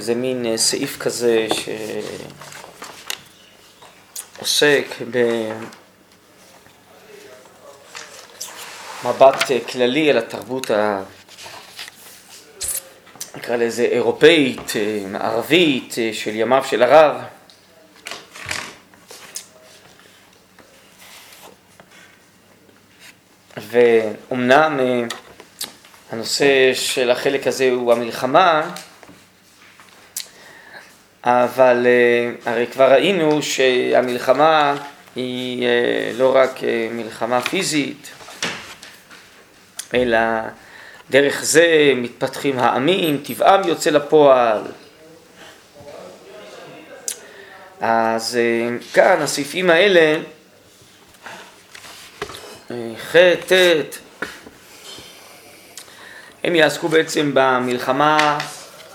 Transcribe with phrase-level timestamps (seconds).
[0.00, 1.46] זה מין אה, סעיף כזה
[4.38, 4.86] שעוסק
[9.04, 11.02] במבט אה, כללי על התרבות ה...
[13.36, 17.16] נקרא לזה אירופאית, אה, מערבית, של ימיו של הרב.
[23.56, 24.80] ואומנם
[26.10, 28.70] הנושא של החלק הזה הוא המלחמה,
[31.24, 34.76] אבל אה, הרי כבר ראינו שהמלחמה
[35.16, 38.10] היא אה, לא רק אה, מלחמה פיזית,
[39.94, 40.18] אלא
[41.10, 44.62] דרך זה מתפתחים העמים, טבעם יוצא לפועל.
[47.80, 48.38] אז
[48.92, 50.20] כאן הסעיפים האלה,
[52.96, 53.16] ח',
[53.46, 53.98] ט',
[56.44, 58.38] הם יעסקו בעצם במלחמה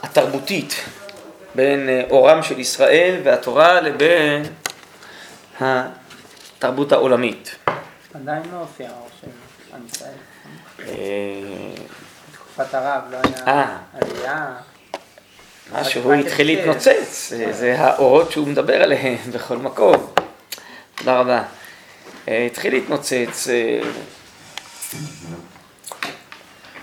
[0.03, 0.85] התרבותית
[1.55, 4.43] בין אה, אורם של ישראל והתורה לבין
[5.59, 7.55] התרבות העולמית.
[8.13, 9.27] עדיין לא הופיע האור של
[9.75, 10.09] עם ישראל.
[10.79, 10.93] אה,
[12.31, 13.77] בתקופת הרב לא היה אה.
[13.93, 14.55] עלייה.
[15.71, 20.13] משהו התחיל להתנוצץ, זה האורות שהוא מדבר עליהם בכל מקום.
[20.95, 21.43] תודה רבה.
[22.27, 23.47] התחיל להתנוצץ.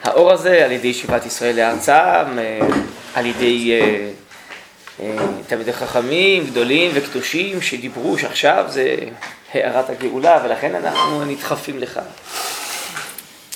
[0.05, 2.39] האור הזה על ידי ישיבת ישראל לארצם,
[3.15, 4.11] על ידי אה,
[5.47, 8.97] תלמידי חכמים גדולים וקדושים שדיברו שעכשיו זה
[9.53, 12.01] הארת הגאולה ולכן אנחנו נדחפים לך.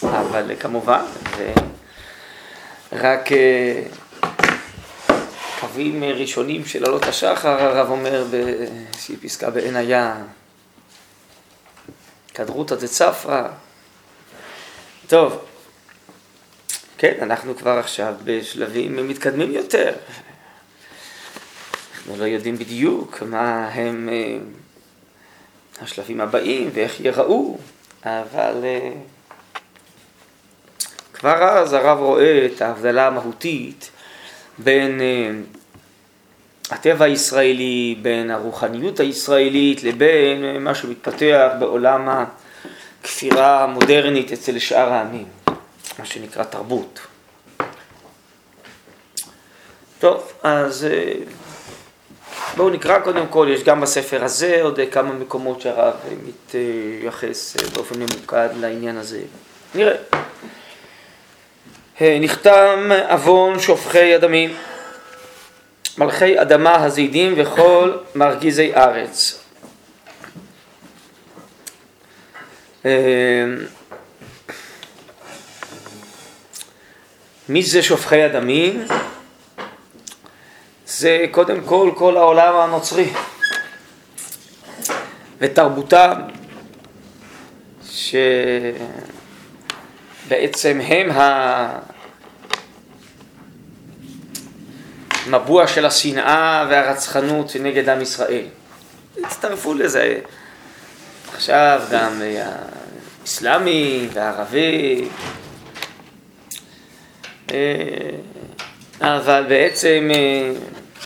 [0.02, 1.02] אבל כמובן,
[1.36, 1.52] זה
[2.92, 3.82] רק אה,
[5.60, 10.24] קווים ראשונים של עלות השחר, הרב אומר באיזושהי פסקה בעין הים,
[12.34, 13.42] כדרותא דצפרא.
[15.06, 15.44] טוב,
[16.98, 19.94] כן, אנחנו כבר עכשיו בשלבים מתקדמים יותר.
[22.06, 24.36] אנחנו לא יודעים בדיוק מה הם אה,
[25.80, 27.58] השלבים הבאים ואיך ייראו,
[28.04, 28.90] אבל אה,
[31.14, 33.90] כבר אז הרב רואה את ההבדלה המהותית
[34.58, 35.30] בין אה,
[36.70, 42.26] הטבע הישראלי, בין הרוחניות הישראלית לבין מה שמתפתח בעולם
[43.02, 45.26] הכפירה המודרנית אצל שאר העמים,
[45.98, 47.00] מה שנקרא תרבות.
[49.98, 50.86] טוב, אז
[52.56, 55.94] בואו נקרא קודם כל, יש גם בספר הזה עוד כמה מקומות שהרב
[56.26, 59.20] מתייחס באופן ממוקד לעניין הזה.
[59.74, 59.96] נראה.
[62.00, 64.56] נחתם עוון שופכי הדמים,
[65.98, 69.42] מלכי אדמה הזידים וכל מרגיזי ארץ.
[77.48, 78.86] מי זה שופכי הדמים?
[80.86, 83.12] זה קודם כל כל העולם הנוצרי.
[85.38, 86.12] ותרבותם
[90.28, 91.10] שבעצם הם
[95.26, 98.46] המבוע של השנאה והרצחנות נגד עם ישראל.
[99.24, 100.18] הצטרפו לזה.
[101.34, 102.22] עכשיו גם
[103.22, 105.08] האסלאמי והערבי
[107.50, 107.56] אה,
[109.00, 110.52] אבל בעצם אה,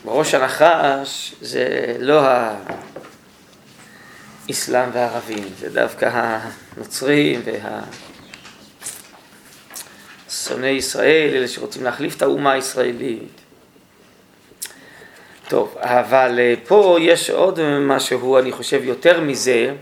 [0.04, 2.22] בראש הנחש זה לא
[4.48, 7.42] האסלאם והערבים, זה דווקא הנוצרים
[10.28, 13.40] והשונאי ישראל, אלה שרוצים להחליף את האומה הישראלית.
[15.48, 19.74] טוב, אבל אה, פה יש עוד משהו, אני חושב, יותר מזה,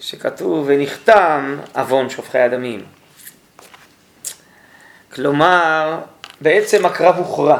[0.00, 2.84] שכתוב ונחתם עוון שופכי הדמים.
[5.12, 5.98] כלומר,
[6.40, 7.58] בעצם הקרב הוכרע.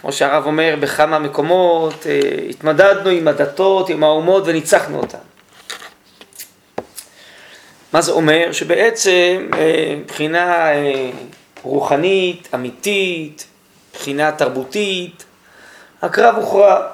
[0.00, 5.18] כמו שהרב אומר בכמה מקומות, אה, התמדדנו עם הדתות, עם האומות וניצחנו אותן.
[7.92, 8.52] מה זה אומר?
[8.52, 11.10] שבעצם אה, מבחינה אה,
[11.62, 13.46] רוחנית, אמיתית,
[13.90, 15.24] מבחינה תרבותית,
[16.02, 16.86] הקרב הוכרע.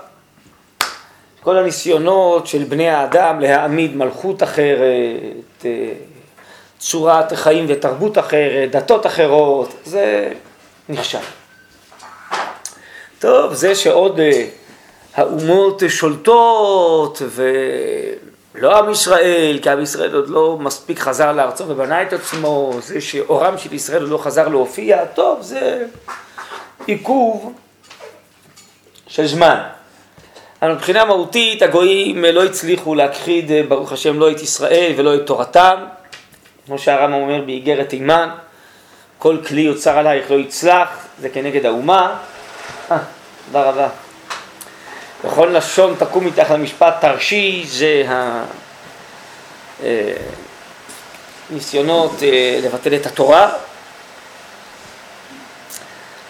[1.40, 5.64] כל הניסיונות של בני האדם להעמיד מלכות אחרת,
[6.84, 10.32] צורת חיים ותרבות אחרת, דתות אחרות, זה
[10.88, 11.18] נכשל.
[13.18, 14.46] טוב, זה שעוד אה,
[15.14, 17.22] האומות שולטות
[18.54, 23.00] ולא עם ישראל, כי עם ישראל עוד לא מספיק חזר לארצו ובנה את עצמו, זה
[23.00, 25.84] שאורם של ישראל עוד לא חזר להופיע, טוב, זה
[26.86, 27.52] עיכוב
[29.06, 29.58] של זמן.
[30.62, 35.76] אבל מבחינה מהותית הגויים לא הצליחו להכחיד, ברוך השם, לא את ישראל ולא את תורתם.
[36.66, 38.28] כמו שהרמב"ם אומר באיגרת תימן,
[39.18, 40.88] כל כלי יוצר עלייך לא יצלח,
[41.20, 42.16] זה כנגד האומה.
[42.90, 42.98] אה,
[43.46, 43.88] תודה רבה.
[45.24, 48.02] בכל לשון תקום מתחת למשפט תרשי, זה
[51.50, 53.52] הניסיונות אה, לבטל את התורה.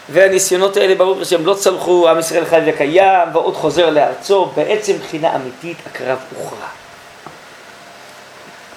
[0.08, 5.36] והניסיונות האלה ברור שהם לא צלחו, עם ישראל חי וקיים, ועוד חוזר לארצו, בעצם מבחינה
[5.36, 6.83] אמיתית הקרב הוכרע.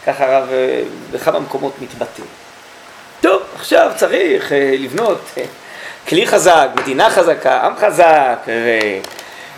[0.08, 0.82] ככה הרב אה,
[1.12, 2.22] בכמה מקומות מתבטא.
[3.22, 5.44] טוב, עכשיו צריך אה, לבנות אה,
[6.08, 8.38] כלי חזק, מדינה חזקה, עם חזק,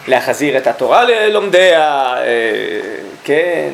[0.08, 2.16] להחזיר את התורה ללומדיה,
[3.24, 3.70] כן,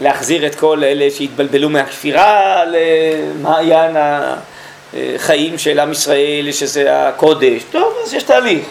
[0.00, 7.62] להחזיר את כל אלה שהתבלבלו מהכפירה למעיין החיים של עם ישראל, שזה הקודש.
[7.70, 8.66] טוב, אז יש תהליך.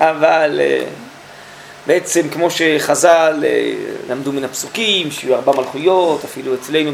[0.00, 0.60] אבל
[1.86, 3.72] בעצם כמו שחז"ל אה,
[4.08, 6.90] למדו מן הפסוקים, שיהיו ארבע מלכויות, אפילו אצלנו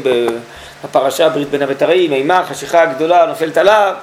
[0.83, 3.93] בפרשה ברית בין הבתרים, אימה, חשיכה גדולה נופלת עליו,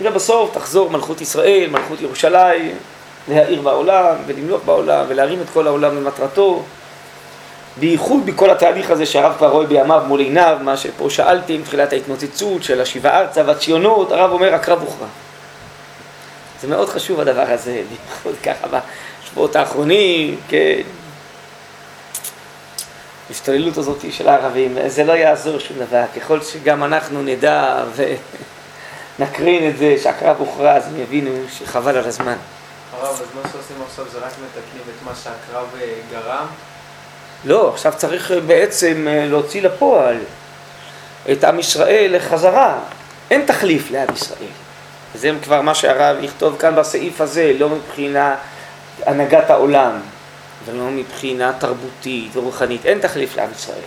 [0.00, 2.74] ובסוף תחזור מלכות ישראל, מלכות ירושלים,
[3.28, 6.62] להאיר בעולם ולמלוך בעולם ולהרים את כל העולם למטרתו.
[7.80, 11.92] בייחוד בכל התהליך הזה שהרב כבר רואה בימיו מול עיניו, מה שפה שאלתי עם תחילת
[11.92, 15.06] ההתנוצצות של השיבה ארצה והציונות, הרב אומר הקרב הוכרע.
[16.62, 18.66] זה מאוד חשוב הדבר הזה, בייחוד ככה
[19.38, 20.80] בשבועות האחרונים, כן.
[23.28, 27.84] ההשתוללות הזאת של הערבים, זה לא יעזור שום דבר, ככל שגם אנחנו נדע
[29.18, 32.36] ונקרין את זה שהקרב הוכרע, אז הם יבינו שחבל על הזמן.
[32.92, 36.46] הרב, אז מה שעושים עכשיו זה רק מתקנים את מה שהקרב אה, גרם?
[37.44, 40.18] לא, עכשיו צריך אה, בעצם אה, להוציא לפועל
[41.32, 42.78] את עם ישראל לחזרה.
[43.30, 44.50] אין תחליף לעם ישראל.
[45.14, 48.36] זה כבר מה שהרב יכתוב כאן בסעיף הזה, לא מבחינה
[49.06, 50.00] הנהגת העולם,
[50.64, 53.78] ולא מבחינה תרבותית ורוחנית, אין תחליף לעם ישראל.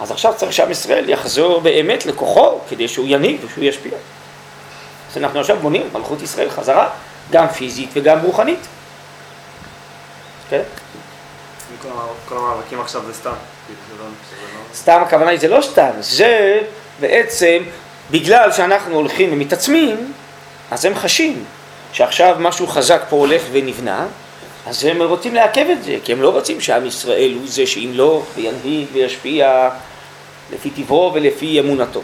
[0.00, 3.92] אז עכשיו צריך שעם ישראל יחזור באמת לכוחו כדי שהוא ינהיג ושהוא ישפיע.
[5.10, 6.90] אז אנחנו עכשיו בונים מלכות ישראל חזרה,
[7.30, 8.66] גם פיזית וגם רוחנית.
[10.50, 10.62] כן?
[12.28, 13.30] כל המאבקים עכשיו זה סתם.
[13.30, 14.10] לא- לא-
[14.74, 16.60] סתם הכוונה היא זה לא סתם, זה
[17.00, 17.62] בעצם
[18.10, 20.12] בגלל שאנחנו הולכים ומתעצמים,
[20.70, 21.44] אז הם חשים
[21.92, 24.06] שעכשיו משהו חזק פה הולך ונבנה,
[24.68, 28.24] אז הם רוצים לעכב את זה, כי הם לא רוצים שעם ישראל הוא זה שימלוך
[28.34, 29.70] וינהיג וישפיע
[30.52, 32.02] לפי טבעו ולפי אמונתו.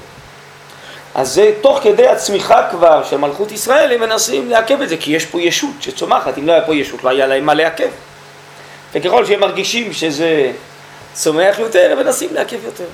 [1.15, 5.17] אז זה תוך כדי הצמיחה כבר של מלכות ישראל, הם מנסים לעכב את זה, כי
[5.17, 7.89] יש פה ישות שצומחת, אם לא היה פה ישות לא היה להם מה לעכב.
[8.95, 10.53] וככל שהם מרגישים שזה
[11.13, 12.87] צומח יותר, הם מנסים לעכב יותר.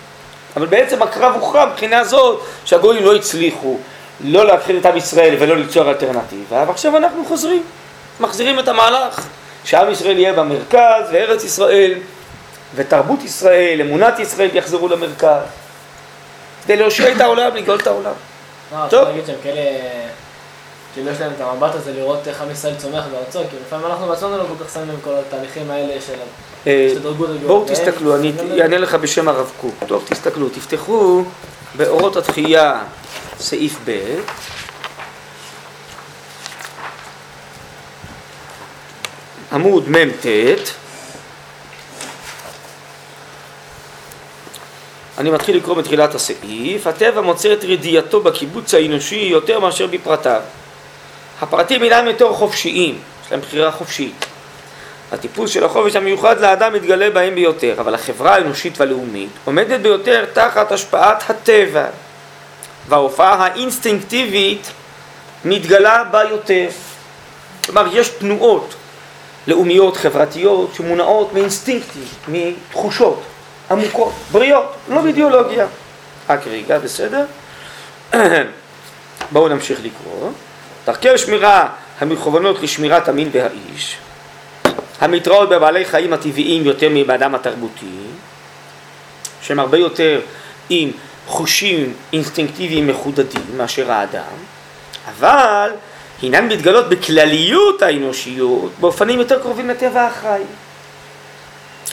[0.56, 3.78] אבל בעצם הקרב הוכרע מבחינה זאת שהגויים לא הצליחו
[4.20, 7.62] לא להכחיד את עם ישראל ולא ליצור אלטרנטיבה, ועכשיו אנחנו חוזרים,
[8.20, 9.26] מחזירים את המהלך.
[9.64, 11.94] שעם ישראל יהיה במרכז, וארץ ישראל,
[12.74, 15.42] ותרבות ישראל, אמונת ישראל יחזרו למרכז,
[16.64, 18.12] כדי להושיע את העולם, לגאול את העולם.
[18.70, 18.84] טוב.
[18.84, 19.60] אפשר להגיד שהם כאלה,
[20.94, 24.06] כאילו יש להם את המבט הזה לראות איך עם ישראל צומח בארצו, כי לפעמים אנחנו
[24.06, 26.14] בעצמנו לא כל כך שמים כל התהליכים האלה של
[26.66, 26.94] אה,
[27.46, 29.74] בואו תסתכלו, אני אענה לך בשם הרב קוק.
[29.86, 31.24] טוב, תסתכלו, תפתחו
[31.76, 32.80] באורות התחייה,
[33.38, 34.00] סעיף ב'.
[39.52, 40.26] עמוד מ"ט,
[45.18, 50.40] אני מתחיל לקרוא מתחילת הסעיף, הטבע מוצא את רדייתו בקיבוץ האנושי יותר מאשר בפרטיו.
[51.42, 54.26] הפרטים אינם יותר חופשיים, יש להם בחירה חופשית.
[55.12, 60.72] הטיפוס של החופש המיוחד לאדם מתגלה בהם ביותר, אבל החברה האנושית והלאומית עומדת ביותר תחת
[60.72, 61.86] השפעת הטבע,
[62.88, 64.70] וההופעה האינסטינקטיבית
[65.44, 66.68] מתגלה בה יותר.
[67.66, 68.74] כלומר, יש תנועות
[69.46, 73.22] לאומיות, חברתיות, שמונעות מאינסטינקטים, מתחושות
[73.70, 75.66] עמוקות, בריאות, לא באידיאולוגיה.
[76.28, 77.24] רק רגע, בסדר?
[79.32, 80.30] בואו נמשיך לקרוא.
[80.86, 81.68] דרכי השמירה
[82.00, 83.96] המכוונות לשמירת המין והאיש,
[85.00, 87.86] המתראות בבעלי חיים הטבעיים יותר מבאדם התרבותי,
[89.42, 90.20] שהם הרבה יותר
[90.68, 90.90] עם
[91.26, 94.36] חושים אינסטינקטיביים מחודדים מאשר האדם,
[95.08, 95.70] אבל
[96.22, 100.42] הינן מתגלות בכלליות האנושיות באופנים יותר קרובים לטבע החי.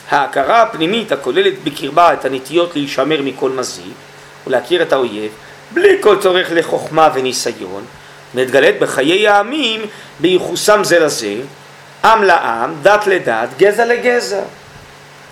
[0.10, 3.94] ההכרה הפנימית הכוללת בקרבה את הנטיות להישמר מכל מזיק
[4.48, 5.32] ולהכיר את האויב
[5.72, 7.86] בלי כל צורך לחוכמה וניסיון
[8.34, 9.82] מתגלית בחיי העמים
[10.20, 11.36] בייחוסם זה לזה,
[12.04, 14.42] עם לעם, דת לדת, גזע לגזע.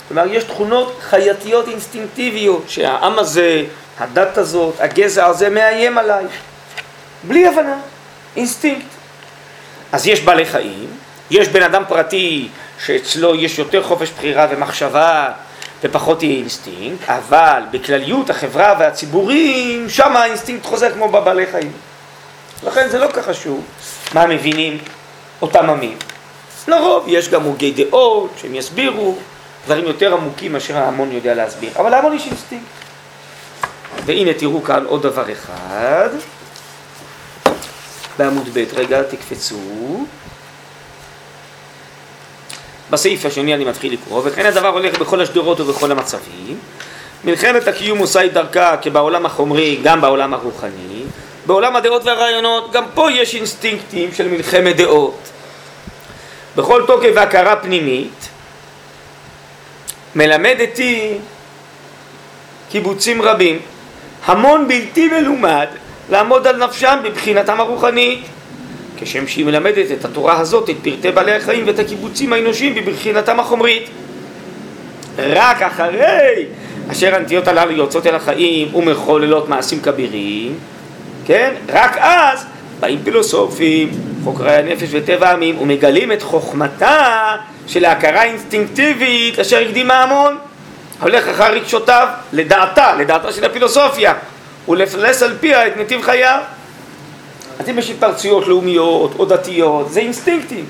[0.08, 3.64] כלומר יש תכונות חייתיות אינסטינקטיביות שהעם הזה,
[4.00, 6.26] הדת הזאת, הגזע הזה מאיים עליי
[7.24, 7.78] בלי הבנה.
[8.36, 8.86] אינסטינקט.
[9.92, 10.88] אז יש בעלי חיים,
[11.32, 12.48] יש בן אדם פרטי
[12.86, 15.32] שאצלו יש יותר חופש בחירה ומחשבה
[15.84, 21.72] ופחות יהיה אינסטינקט, אבל בכלליות החברה והציבורים, שם האינסטינקט חוזר כמו בבעלי חיים.
[22.64, 23.64] לכן זה לא כך חשוב
[24.14, 24.78] מה מבינים
[25.42, 25.98] אותם עמים.
[26.68, 29.16] לרוב יש גם הוגי דעות שהם יסבירו
[29.66, 32.66] דברים יותר עמוקים מאשר ההמון יודע להסביר, אבל להמון יש אינסטינקט.
[34.06, 36.10] והנה תראו כאן עוד דבר אחד,
[38.18, 40.06] בעמוד ב', רגע תקפצו.
[42.90, 46.60] בסעיף השני אני מתחיל לקרוא, וכן הדבר הולך בכל השדרות ובכל המצבים.
[47.24, 51.04] מלחמת הקיום עושה את דרכה כבעולם החומרי, גם בעולם הרוחני.
[51.46, 55.20] בעולם הדעות והרעיונות, גם פה יש אינסטינקטים של מלחמת דעות.
[56.56, 58.30] בכל תוקף והכרה פנימית,
[60.16, 61.18] מלמדתי
[62.70, 63.60] קיבוצים רבים,
[64.26, 65.68] המון בלתי מלומד,
[66.10, 68.26] לעמוד על נפשם בבחינתם הרוחנית.
[68.98, 73.90] כשם שהיא מלמדת את התורה הזאת, את פרטי בעלי החיים ואת הקיבוצים האנושיים בבחינתם החומרית.
[75.18, 76.46] רק אחרי
[76.92, 80.56] אשר הנטיות הללו יוצאות אל החיים ומחוללות מעשים כבירים,
[81.26, 81.54] כן?
[81.70, 82.46] רק אז
[82.80, 83.90] באים פילוסופים,
[84.24, 87.36] חוקרי הנפש וטבע העמים, ומגלים את חוכמתה
[87.68, 90.38] של ההכרה האינסטינקטיבית אשר הקדימה המון.
[91.02, 94.14] הולך אחר רגשותיו, לדעתה, לדעתה של הפילוסופיה,
[94.70, 96.42] ולפלס על פיה את נתיב חייו.
[97.60, 100.66] אז אם יש התפרצויות לאומיות או דתיות, זה אינסטינקטים.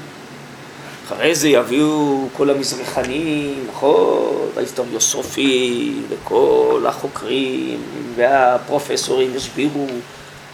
[1.07, 7.81] אחרי זה יביאו כל המזרחנים, נכון, וההיסטוריוסופים, וכל החוקרים
[8.15, 9.87] והפרופסורים יסבירו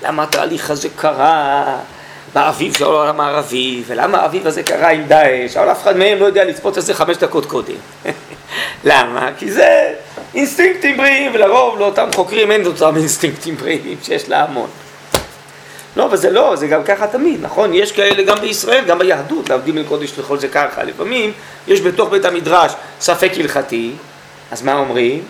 [0.04, 1.78] למה התהליך הזה קרה
[2.34, 6.26] באביב של העולם הערבי, ולמה האביב הזה קרה עם דאעש, אבל אף אחד מהם לא
[6.26, 7.76] יודע לצפות על זה חמש דקות קודם.
[8.84, 9.30] למה?
[9.38, 9.94] כי זה
[10.36, 14.70] אינסטינקטים בריאים, ולרוב לאותם חוקרים אין אותם אינסטינקטים בריאים שיש להמון.
[15.96, 17.74] לא, אבל זה לא, זה גם ככה תמיד, נכון?
[17.74, 20.84] יש כאלה גם בישראל, גם ביהדות, להבדיל מקודש לכל זה ככה.
[20.84, 21.32] לפעמים
[21.68, 23.92] יש בתוך בית המדרש ספק הלכתי,
[24.52, 25.24] אז מה אומרים?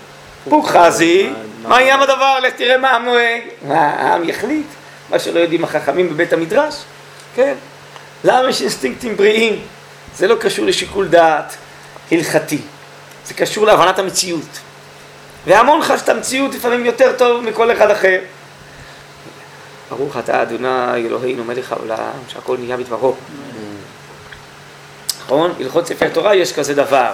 [0.49, 1.29] פוק חזי,
[1.67, 2.39] מה יהיה הדבר?
[2.39, 3.41] לך תראה מה העם נוהג.
[3.67, 4.65] העם יחליט?
[5.09, 6.75] מה שלא יודעים החכמים בבית המדרש,
[7.35, 7.53] כן?
[8.23, 9.61] למה יש אינסטינקטים בריאים?
[10.15, 11.55] זה לא קשור לשיקול דעת
[12.11, 12.57] הלכתי,
[13.31, 14.59] זה קשור להבנת המציאות.
[15.45, 18.19] והמון חש את המציאות לפעמים יותר טוב מכל אחד אחר.
[19.89, 23.15] ברוך אתה אדוני אלוהינו מלך העולם, שהכל נהיה בדברו.
[25.23, 25.53] נכון?
[25.59, 27.13] הלכות ספר תורה יש כזה דבר,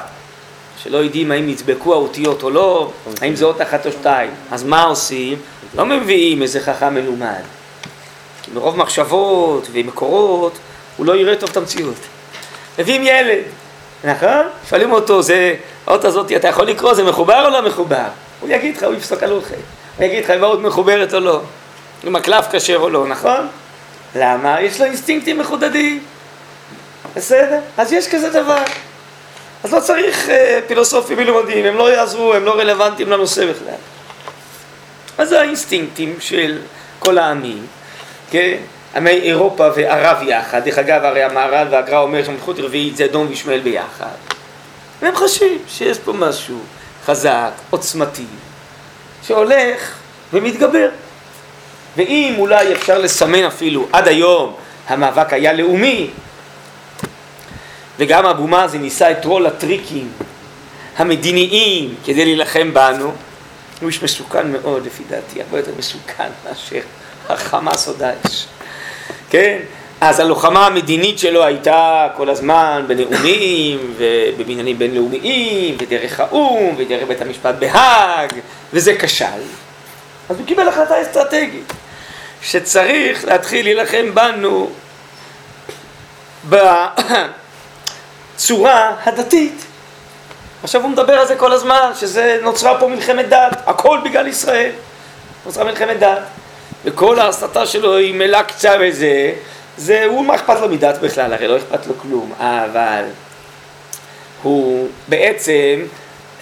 [0.83, 4.31] שלא יודעים האם נדבקו האותיות או לא, האם זה אות אחת או שתיים.
[4.51, 5.37] אז מה עושים?
[5.75, 7.41] לא מביאים איזה חכם מלומד.
[8.43, 10.57] כי מרוב מחשבות ומקורות,
[10.97, 11.99] הוא לא יראה טוב את המציאות.
[12.79, 13.43] מביאים ילד,
[14.03, 14.47] נכון?
[14.69, 15.55] שואלים אותו, זה,
[15.87, 18.07] האות הזאת, אתה יכול לקרוא, זה מחובר או לא מחובר?
[18.39, 19.55] הוא יגיד לך, הוא יפסוק על אולכם.
[19.97, 21.41] הוא יגיד לך אם האות מחוברת או לא.
[22.07, 23.47] אם הקלף כשר או לא, נכון?
[24.15, 24.61] למה?
[24.61, 26.03] יש לו אינסטינקטים מחודדים.
[27.15, 27.59] בסדר?
[27.77, 28.63] אז יש כזה דבר.
[29.63, 33.73] אז לא צריך אה, פילוסופים מלומדים, הם לא יעזרו, הם לא רלוונטיים לנושא בכלל.
[35.17, 36.57] אז זה האינסטינקטים של
[36.99, 37.65] כל העמים,
[38.31, 38.57] כן?
[38.97, 43.59] עמי אירופה וערב יחד, דרך אגב הרי המהר"ל והגר"א אומר שמלכות רביעית זה אדום וישמעאל
[43.59, 44.15] ביחד.
[45.01, 46.59] והם חושבים שיש פה משהו
[47.05, 48.25] חזק, עוצמתי,
[49.23, 49.93] שהולך
[50.33, 50.89] ומתגבר.
[51.97, 54.55] ואם אולי אפשר לסמן אפילו, עד היום
[54.87, 56.09] המאבק היה לאומי,
[57.99, 60.11] וגם אבו מאזן ניסה את רול הטריקים
[60.97, 63.11] המדיניים כדי להילחם בנו,
[63.81, 66.81] הוא איש מסוכן מאוד לפי דעתי, הרבה יותר מסוכן מאשר
[67.29, 68.45] החמאס או דאעש,
[69.29, 69.57] כן?
[70.01, 77.55] אז הלוחמה המדינית שלו הייתה כל הזמן בנאומים ובבניינים בינלאומיים ודרך האו"ם ודרך בית המשפט
[77.59, 78.33] בהאג
[78.73, 79.25] וזה כשל.
[80.29, 81.73] אז הוא קיבל החלטה אסטרטגית
[82.41, 84.69] שצריך להתחיל להילחם בנו
[88.35, 89.65] בצורה הדתית.
[90.63, 94.71] עכשיו הוא מדבר על זה כל הזמן, שזה נוצרה פה מלחמת דת, הכל בגלל ישראל.
[95.45, 96.19] נוצרה מלחמת דת.
[96.85, 99.33] וכל ההסתה שלו היא מלאה קצה וזה,
[99.77, 103.03] זה, הוא מה אכפת לו מדת בכלל, הרי לא אכפת לו כלום, אבל
[104.43, 105.79] הוא בעצם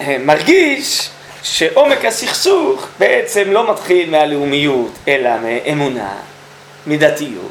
[0.00, 1.08] אה, מרגיש
[1.42, 6.14] שעומק הסכסוך בעצם לא מתחיל מהלאומיות, אלא מאמונה,
[6.86, 7.50] מדתיות.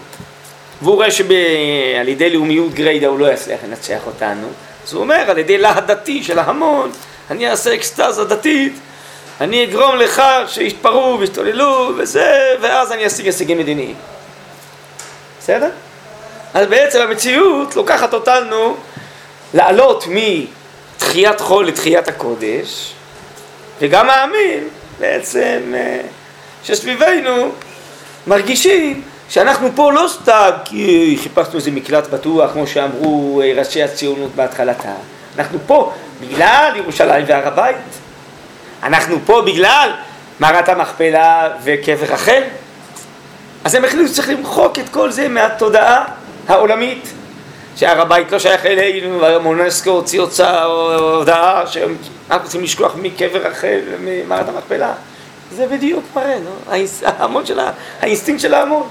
[0.81, 4.47] והוא רואה שעל ידי לאומיות גריידה הוא לא יצליח לנצח אותנו,
[4.87, 6.91] אז הוא אומר, על ידי להט דתי של ההמון,
[7.31, 8.73] אני אעשה אקסטזה דתית,
[9.41, 13.95] אני אגרום לכך שיתפרעו וישתוללו וזה, ואז אני אשיג הישגים מדיניים.
[15.39, 15.69] בסדר?
[16.53, 18.77] אז בעצם המציאות לוקחת אותנו
[19.53, 22.93] לעלות מתחיית חול לתחיית הקודש,
[23.81, 24.67] וגם העמים
[24.99, 26.01] בעצם אה,
[26.63, 27.51] שסביבנו
[28.27, 34.35] מרגישים שאנחנו פה לא סתם כי חיפשנו איזה מקלט בטוח, כמו שאמרו אה, ראשי הציונות
[34.35, 34.93] בהתחלתה.
[35.37, 38.04] אנחנו פה בגלל ירושלים והר הבית.
[38.85, 39.91] אנחנו פה בגלל
[40.39, 42.43] מערת המכפלה וקבר רחל.
[43.63, 46.05] אז הם החליטו שצריך למחוק את כל זה מהתודעה
[46.47, 47.07] העולמית.
[47.75, 51.95] שהר הבית לא שייך אלינו, והמונסקו הוציא הודעה שהם
[52.29, 54.93] רק רוצים לשכוח מקבר רחל וממערת המכפלה.
[55.51, 56.75] זה בדיוק מראה, נו,
[57.05, 57.59] ההמון של
[58.01, 58.87] האינסטינקט של ההמון.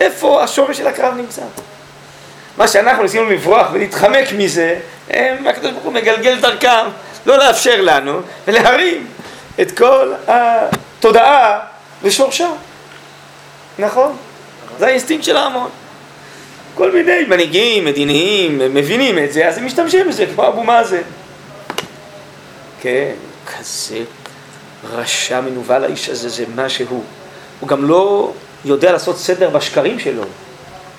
[0.00, 1.42] איפה השורש של הקרב נמצא?
[2.56, 4.78] מה שאנחנו ניסינו לברוח ולהתחמק מזה,
[5.10, 6.86] הם, הקדוש ברוך הוא מגלגל דרכם,
[7.26, 9.06] לא לאפשר לנו, ולהרים
[9.60, 11.60] את כל התודעה
[12.04, 12.48] לשורשה.
[13.78, 14.16] נכון?
[14.78, 15.70] זה האינסטינקט של ההמון.
[16.74, 21.02] כל מיני מנהיגים, מדיניים, מבינים את זה, אז הם משתמשים בזה, כמו אבו מאזן.
[22.80, 23.12] כן,
[23.46, 23.98] כזה
[24.92, 27.04] רשע מנוול האיש הזה, זה מה שהוא.
[27.60, 28.32] הוא גם לא
[28.64, 30.22] יודע לעשות סדר בשקרים שלו.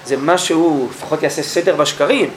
[0.05, 2.29] זה מה שהוא, לפחות יעשה סדר בשקרים.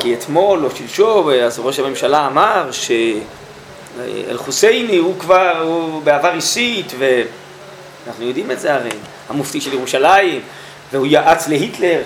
[0.00, 2.70] כי אתמול או שלשום, אז ראש הממשלה אמר
[3.98, 8.90] שאל-חוסייני הוא כבר, הוא בעבר אישית, ואנחנו יודעים את זה הרי,
[9.28, 10.40] המופתי של ירושלים,
[10.92, 12.02] והוא יעץ להיטלר,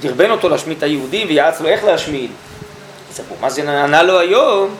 [0.00, 2.30] דרבן אותו להשמיד את היהודים ויעץ לו איך להשמיד.
[3.12, 4.74] אז אבו מאזן ענה לו היום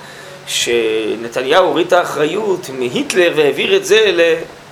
[0.46, 4.12] שנתניהו הוריד את האחריות מהיטלר והעביר את זה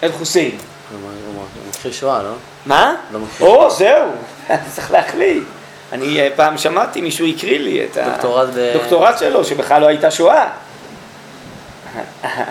[0.02, 0.50] לאל חוסיין.
[0.90, 2.32] הוא מכחיש שואה, לא?
[2.66, 2.94] מה?
[3.12, 3.42] לא מכחיש.
[3.42, 4.08] או, זהו,
[4.74, 5.44] צריך להחליט.
[5.92, 10.48] אני אה, פעם שמעתי, מישהו הקריא לי את הדוקטורט שלו, שבכלל לא הייתה שואה.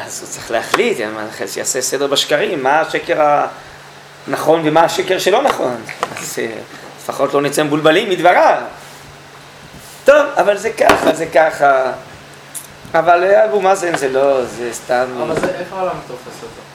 [0.06, 0.98] אז הוא צריך להחליט,
[1.48, 3.46] שיעשה סדר בשקרים, מה השקר
[4.28, 5.76] הנכון ומה השקר שלא נכון.
[6.18, 6.48] אז אה,
[7.02, 8.62] לפחות לא נצא מבולבלים מדבריו.
[10.06, 11.92] טוב, אבל זה ככה, זה ככה.
[12.94, 15.06] אבל אה, אבו מאזן זה לא, זה סתם...
[15.22, 16.69] אבל זה, איך העולם תופס אותו?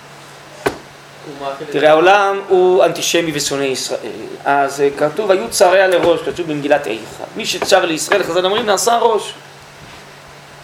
[1.71, 3.99] תראה, העולם הוא אנטישמי ושונא ישראל.
[4.45, 7.25] אז אה, כתוב, היו צריה לראש, כתוב במגילת איכה.
[7.37, 9.35] מי שצר לישראל, חז"ל אומרים, נעשה ראש.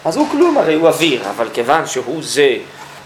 [0.05, 2.55] אז הוא כלום, הרי הוא אוויר, אבל כיוון שהוא זה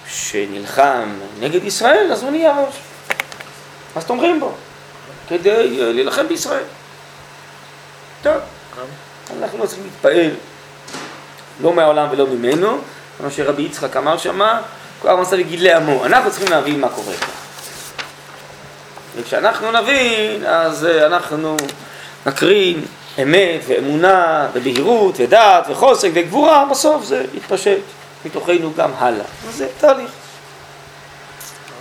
[0.07, 1.09] שנלחם
[1.39, 2.75] נגד ישראל, אז הוא נהיה ראש.
[3.95, 4.51] אז תומכים בו,
[5.29, 6.63] כדי אה, להילחם בישראל.
[8.21, 8.33] טוב,
[9.39, 10.31] אנחנו לא צריכים להתפעל,
[11.61, 12.77] לא מהעולם ולא ממנו,
[13.17, 14.61] כמו שרבי יצחק אמר שמה,
[15.01, 16.05] כל המסע בגדלי עמו.
[16.05, 17.34] אנחנו צריכים להבין מה קורה כאן.
[19.15, 21.57] וכשאנחנו נבין, אז אה, אנחנו
[22.25, 22.85] נקרין
[23.21, 27.81] אמת ואמונה ובהירות ודעת וחוסק וגבורה, בסוף זה יתפשט
[28.25, 29.25] מתוכנו גם הלאה.
[29.47, 30.11] אז זה תהליך.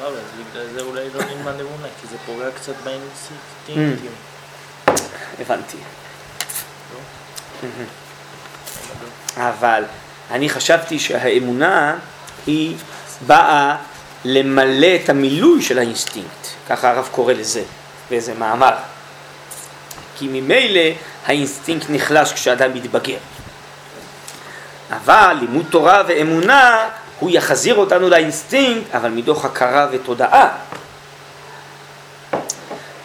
[0.00, 0.20] הרב, אז
[0.50, 4.12] בגלל זה אולי לא נלמד אמונה, כי זה פוגע קצת באינסטינקטים.
[5.40, 5.76] הבנתי.
[9.36, 9.84] אבל
[10.30, 11.96] אני חשבתי שהאמונה
[12.46, 12.76] היא
[13.26, 13.76] באה
[14.24, 17.62] למלא את המילוי של האינסטינקט, ככה הרב קורא לזה,
[18.10, 18.74] באיזה מאמר.
[20.18, 20.90] כי ממילא
[21.26, 23.16] האינסטינקט נחלש כשאדם מתבגר.
[24.90, 26.88] אבל לימוד תורה ואמונה
[27.20, 30.48] הוא יחזיר אותנו לאינסטינקט, אבל מתוך הכרה ותודעה.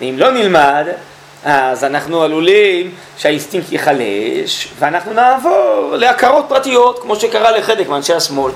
[0.01, 0.87] ואם לא נלמד,
[1.43, 8.51] אז אנחנו עלולים שהאינסטינקט ייחלש, ואנחנו נעבור להכרות פרטיות, כמו שקרה לחלק מאנשי השמאל.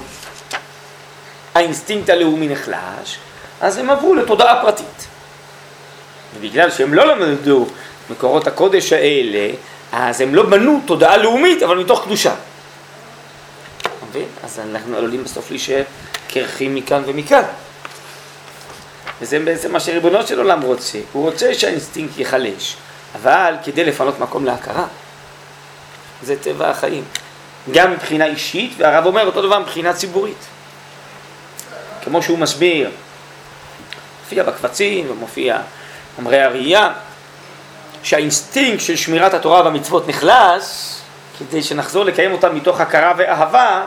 [1.55, 3.17] האינסטינקט הלאומי נחלש,
[3.63, 5.07] אז הם עברו לתודעה פרטית.
[6.35, 7.67] ובגלל שהם לא למדו
[8.09, 9.49] מקורות הקודש האלה,
[9.91, 12.35] אז הם לא בנו תודעה לאומית, אבל מתוך קדושה.
[14.09, 14.27] מבין?
[14.43, 15.83] אז אנחנו עלולים בסוף להישאר
[16.27, 17.43] קרחים מכאן ומכאן.
[19.21, 20.99] וזה בעצם מה שריבונו של עולם רוצה.
[21.11, 22.75] הוא רוצה שהאינסטינקט ייחלש,
[23.15, 24.85] אבל כדי לפנות מקום להכרה.
[26.23, 27.03] זה טבע החיים.
[27.71, 30.45] גם מבחינה אישית, והרב אומר אותו דבר מבחינה ציבורית.
[32.03, 32.89] כמו שהוא מסביר,
[34.23, 35.57] מופיע בקבצים ומופיע
[36.19, 36.89] באמרי הראייה,
[38.03, 40.63] שהאינסטינקט של שמירת התורה והמצוות נחלש,
[41.39, 43.85] כדי שנחזור לקיים אותם מתוך הכרה ואהבה,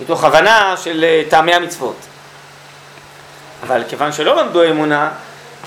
[0.00, 1.96] מתוך הבנה של אה, טעמי המצוות.
[3.62, 5.10] אבל כיוון שלא למדו אמונה,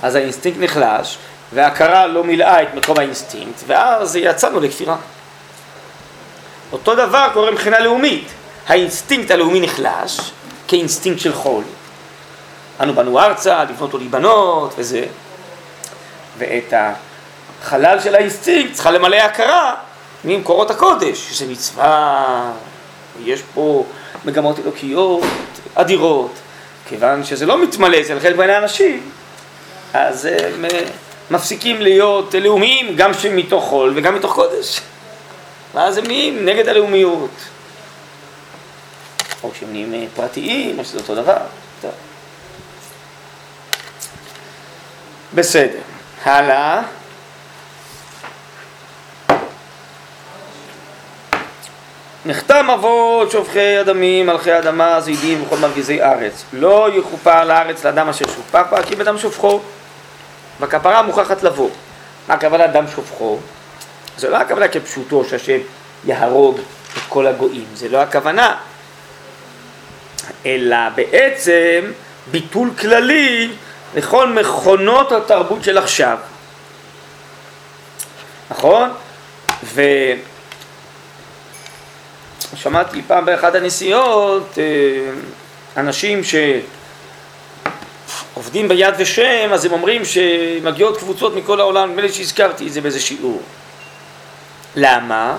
[0.01, 1.17] אז האינסטינקט נחלש,
[1.53, 4.95] וההכרה לא מילאה את מקום האינסטינקט, ואז יצאנו לכפירה.
[6.71, 8.27] אותו דבר קורה מבחינה לאומית.
[8.67, 10.32] האינסטינקט הלאומי נחלש,
[10.67, 11.63] כאינסטינקט של חול.
[12.84, 15.06] אנו באנו ארצה, לבנות ולהיבנות, וזה.
[16.38, 16.74] ואת
[17.62, 19.76] החלל של האינסטינקט צריכה למלא הכרה
[20.26, 22.52] ממקורות הקודש, שזה מצווה,
[23.24, 23.86] יש פה
[24.26, 25.24] מגמות אלוקיות
[25.76, 26.32] אדירות.
[26.89, 29.10] כיוון שזה לא מתמלא אצל חלק בין האנשים,
[29.93, 30.84] אז הם אה,
[31.32, 34.80] מפסיקים להיות לאומיים גם מתוך חול וגם מתוך קודש.
[35.74, 37.30] ואז הם נהיים נגד הלאומיות.
[39.43, 41.38] או שהם נהיים אה, פרטיים, או שזה אותו דבר.
[41.82, 41.91] טוב.
[45.36, 45.80] בסדר,
[46.24, 46.82] הלאה.
[52.26, 56.43] נחתם אבות שופכי אדמים, מלכי אדמה, זידים וכל מרגיזי ארץ.
[56.54, 59.62] לא יכופר לארץ לאדם אשר שופך בה, כי בדם שופכו.
[60.60, 61.69] והכפרה מוכרחת לבוא.
[62.28, 63.39] מה הכוונה דם שופכו?
[64.17, 65.58] זה לא הכוונה כפשוטו שהשם
[66.06, 66.58] יהרוג
[66.98, 68.56] את כל הגויים, זה לא הכוונה.
[70.46, 71.91] אלא בעצם
[72.32, 73.50] ביטול כללי
[73.95, 76.17] לכל מכונות התרבות של עכשיו.
[78.51, 78.89] נכון?
[82.53, 84.63] ושמעתי פעם באחת הנסיעות אה,
[85.77, 86.21] אנשים
[88.34, 92.82] שעובדים ביד ושם, אז הם אומרים שמגיעות קבוצות מכל העולם, נדמה לי שהזכרתי את זה
[92.82, 93.41] באיזה שיעור.
[94.75, 95.38] למה?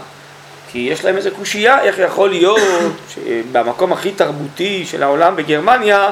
[0.73, 2.61] כי יש להם איזה קושייה, איך יכול להיות
[3.15, 6.11] שבמקום הכי תרבותי של העולם בגרמניה,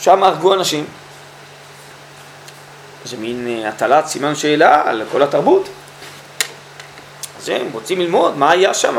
[0.00, 0.84] שם הרגו אנשים.
[3.08, 5.68] זה מין אה, הטלת סימן שאלה על כל התרבות.
[7.38, 8.98] אז הם רוצים ללמוד מה היה שם,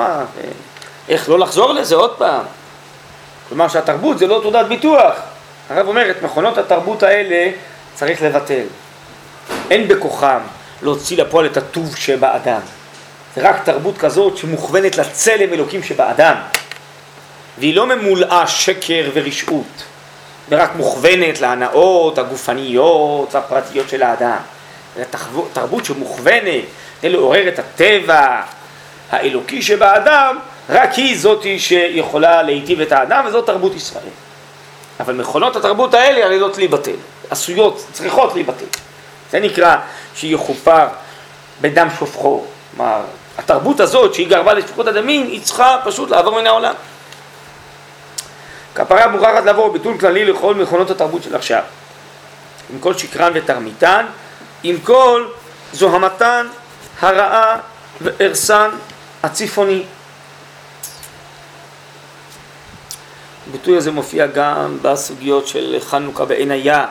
[1.10, 2.46] איך לא לחזור לזה עוד פעם.
[3.50, 5.16] כלומר שהתרבות זה לא תעודת ביטוח.
[5.70, 7.52] הרב אומר, את מכונות התרבות האלה
[7.96, 8.64] צריך לבטל.
[9.70, 10.40] אין בכוחם
[10.82, 12.62] להוציא לפועל את הטוב שבאדם.
[13.36, 16.36] זה רק תרבות כזאת שמוכוונת לצלם אלוקים שבאדם.
[17.58, 19.84] והיא לא ממולאה שקר ורשעות,
[20.50, 24.38] ורק מוכוונת להנאות הגופניות והפרטיות של האדם.
[24.98, 25.06] אלא
[25.54, 26.64] תרבות שמוכוונת
[27.00, 28.42] כדי לעורר את הטבע
[29.12, 30.38] האלוקי שבאדם,
[30.70, 34.04] רק היא זאתי שיכולה להיטיב את האדם, וזאת תרבות ישראל.
[35.00, 36.96] אבל מכונות התרבות האלה עלולות להיבטל,
[37.30, 38.66] עשויות, צריכות להיבטל.
[39.32, 39.76] זה נקרא
[40.16, 40.88] שיכופר
[41.62, 42.44] בדם שופכו.
[42.76, 43.02] כלומר,
[43.38, 46.74] התרבות הזאת שהיא גרבה לשפיכות הדמים, היא צריכה פשוט לעבור מן העולם.
[48.76, 51.64] כפרה מוכרחת לעבור ביטול כללי לכל מכונות התרבות של עכשיו.
[52.74, 54.06] עם כל שקרן ותרמיתן,
[54.64, 55.26] עם כל
[55.74, 56.48] זוהמתן
[57.02, 57.58] הרעה
[58.02, 58.70] וערסן
[59.24, 59.84] הצפוני.
[63.50, 66.86] הביטוי הזה מופיע גם בסוגיות של חנוכה בעין היה.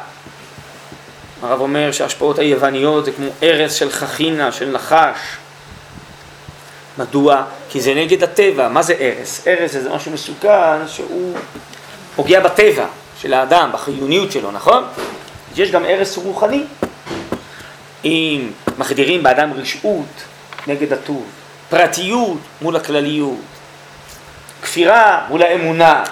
[1.43, 5.19] הרב אומר שההשפעות היווניות זה כמו ארס של חכינה, של נחש.
[6.99, 7.45] מדוע?
[7.71, 8.69] כי זה נגד הטבע.
[8.69, 9.49] מה זה ארס?
[9.49, 11.37] ארס זה משהו מסוכן שהוא
[12.17, 12.87] פוגע בטבע
[13.21, 14.85] של האדם, בחיוניות שלו, נכון?
[15.57, 16.65] יש גם ארס רוחני.
[18.05, 20.07] אם מחדירים באדם רשעות
[20.67, 21.25] נגד הטוב,
[21.69, 23.39] פרטיות מול הכלליות,
[24.63, 26.05] כפירה מול האמונה,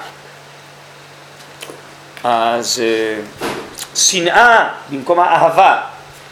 [2.25, 3.47] אז uh,
[3.97, 5.83] שנאה במקום האהבה,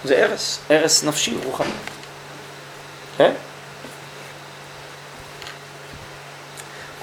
[0.05, 1.71] זה ארס, ארס נפשי, רוחני.
[3.19, 3.33] כן?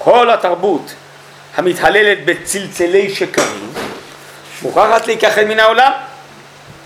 [0.04, 0.94] כל התרבות
[1.56, 3.72] המתהללת בצלצלי שקרים
[4.62, 5.92] מוכרחת להיכחד מן העולם.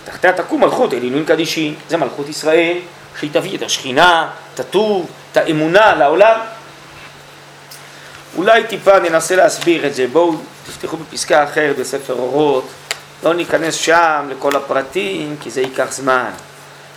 [0.05, 2.77] תחתיה תקום מלכות אלינון קדישי, זה מלכות ישראל,
[3.19, 6.39] שהיא תביא את השכינה, את הטוב, את האמונה לעולם.
[8.37, 12.67] אולי טיפה ננסה להסביר את זה, בואו תפתחו בפסקה אחרת בספר אורות,
[13.23, 16.29] לא ניכנס שם לכל הפרטים כי זה ייקח זמן,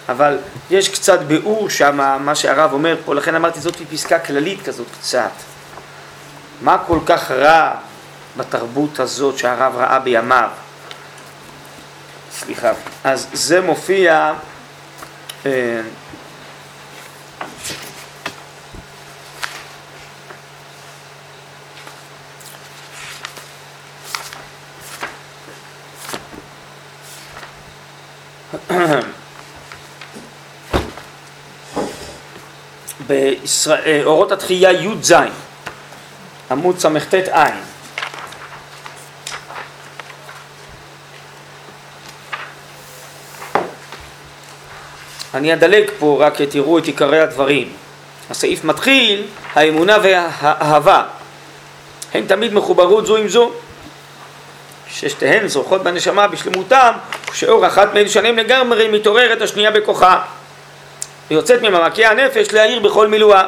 [0.08, 0.38] אבל
[0.70, 5.49] יש קצת ביאור שם, מה שהרב אומר פה, לכן אמרתי זאת פסקה כללית כזאת קצת.
[6.60, 7.74] מה כל כך רע
[8.36, 10.50] בתרבות הזאת שהרב ראה בימיו?
[12.32, 12.72] סליחה.
[13.04, 14.32] אז זה מופיע
[15.46, 15.80] אה,
[33.06, 35.12] בישראל, אורות התחייה י"ז
[36.50, 37.54] עמוד סט עין.
[45.34, 47.72] אני אדלג פה רק תראו את עיקרי הדברים.
[48.30, 51.02] הסעיף מתחיל, האמונה והאהבה
[52.14, 53.52] הן תמיד מחוברות זו עם זו.
[54.88, 56.92] ששתיהן זוכות בנשמה בשלמותם,
[57.26, 60.22] כשאור אחת מהן שלם לגמרי מתעוררת השנייה בכוחה
[61.30, 63.46] ויוצאת ממעמקי הנפש להאיר בכל מילואה.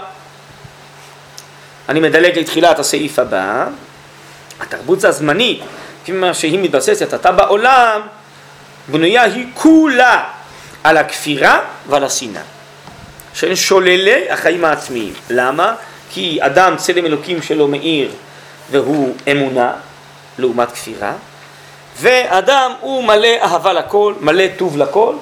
[1.93, 3.67] אני מדלג לתחילת הסעיף הבא,
[4.61, 5.61] התרבות הזמנית,
[6.03, 8.01] כפי מה שהיא מתבססת עתה בעולם,
[8.89, 10.25] בנויה היא כולה
[10.85, 12.43] על הכפירה ועל השנאה,
[13.35, 15.13] שהן שוללי החיים העצמיים.
[15.31, 15.75] למה?
[16.11, 18.11] כי אדם צלם אלוקים שלו מאיר
[18.71, 19.73] והוא אמונה
[20.39, 21.13] לעומת כפירה,
[22.01, 25.15] ואדם הוא מלא אהבה לכל, מלא טוב לכל,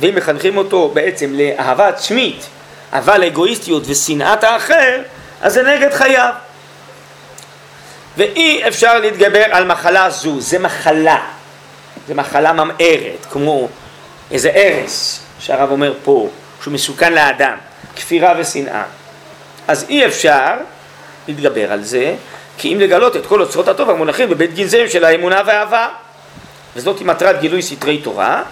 [0.00, 2.46] ואם מחנכים אותו בעצם לאהבה עצמית,
[2.94, 5.02] אהבה לאגואיסטיות ושנאת האחר,
[5.42, 6.32] אז זה נגד חייו.
[8.16, 11.20] ואי אפשר להתגבר על מחלה זו, זה מחלה,
[12.08, 13.68] זה מחלה ממארת, כמו
[14.30, 16.28] איזה ארס שהרב אומר פה,
[16.62, 17.56] שהוא מסוכן לאדם,
[17.96, 18.82] כפירה ושנאה.
[19.68, 20.54] אז אי אפשר
[21.28, 22.14] להתגבר על זה,
[22.58, 25.88] כי אם לגלות את כל אוצרות הטוב המונחים בבית גנזיהם של האמונה והאהבה.
[26.76, 28.42] וזאת היא מטרת גילוי סתרי תורה,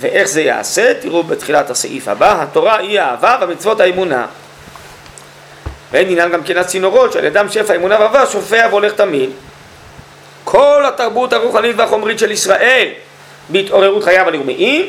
[0.00, 0.94] ואיך זה יעשה?
[0.94, 4.26] תראו בתחילת הסעיף הבא, התורה היא האהבה והמצוות האמונה.
[5.92, 9.30] ואין עניין גם כן הצינורות שעל ידם שפע אמונה ואהבה שופע והולך תמיד.
[10.44, 12.88] כל התרבות הרוחנית והחומרית של ישראל
[13.48, 14.86] בהתעוררות חייו הלאומיים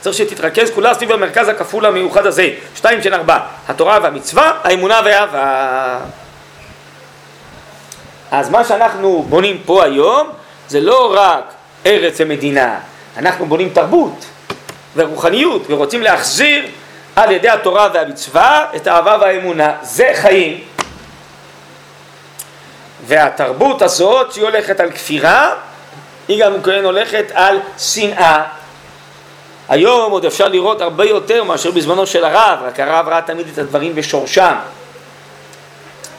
[0.00, 5.98] צריך שתתרכז כולה סביב המרכז הכפול המיוחד הזה, שתיים של ארבע, התורה והמצווה, האמונה והאהבה.
[8.30, 10.28] אז מה שאנחנו בונים פה היום
[10.68, 11.44] זה לא רק
[11.86, 12.78] ארץ ומדינה,
[13.16, 14.24] אנחנו בונים תרבות
[14.96, 16.64] ורוחניות ורוצים להחזיר
[17.22, 20.60] על ידי התורה והמצווה את האהבה והאמונה, זה חיים.
[23.06, 25.54] והתרבות הזאת שהיא הולכת על כפירה,
[26.28, 28.42] היא גם כן הולכת על שנאה.
[29.68, 33.58] היום עוד אפשר לראות הרבה יותר מאשר בזמנו של הרב, רק הרב ראה תמיד את
[33.58, 34.54] הדברים בשורשם.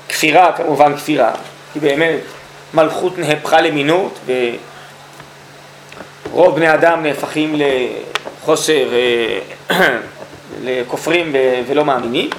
[0.10, 1.32] כפירה כמובן כפירה,
[1.74, 2.20] כי באמת
[2.74, 4.20] מלכות נהפכה למינות
[6.32, 7.56] ורוב בני אדם נהפכים
[8.42, 9.40] לחוסר, אה,
[10.64, 11.36] לכופרים
[11.68, 12.30] ולא מאמינים.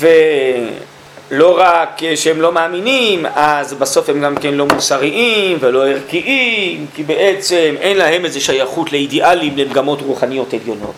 [0.00, 7.02] ולא רק שהם לא מאמינים, אז בסוף הם גם כן לא מוסריים ולא ערכיים, כי
[7.02, 10.94] בעצם אין להם איזו שייכות לאידיאלים, למגמות רוחניות עליונות,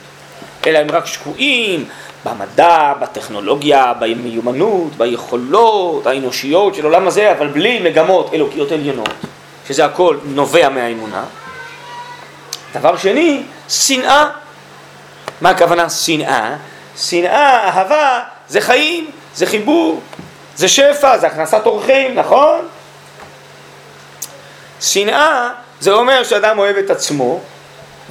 [0.67, 1.85] אלא הם רק שקועים
[2.25, 9.15] במדע, בטכנולוגיה, במיומנות, ביכולות האנושיות של העולם הזה, אבל בלי מגמות אלוקיות עליונות,
[9.69, 11.25] שזה הכל נובע מהאמונה.
[12.75, 14.31] דבר שני, שנאה.
[15.41, 16.57] מה הכוונה שנאה?
[16.97, 20.01] שנאה, אהבה, זה חיים, זה חיבור,
[20.57, 22.69] זה שפע, זה הכנסת אורחים, נכון?
[24.81, 27.41] שנאה זה אומר שאדם אוהב את עצמו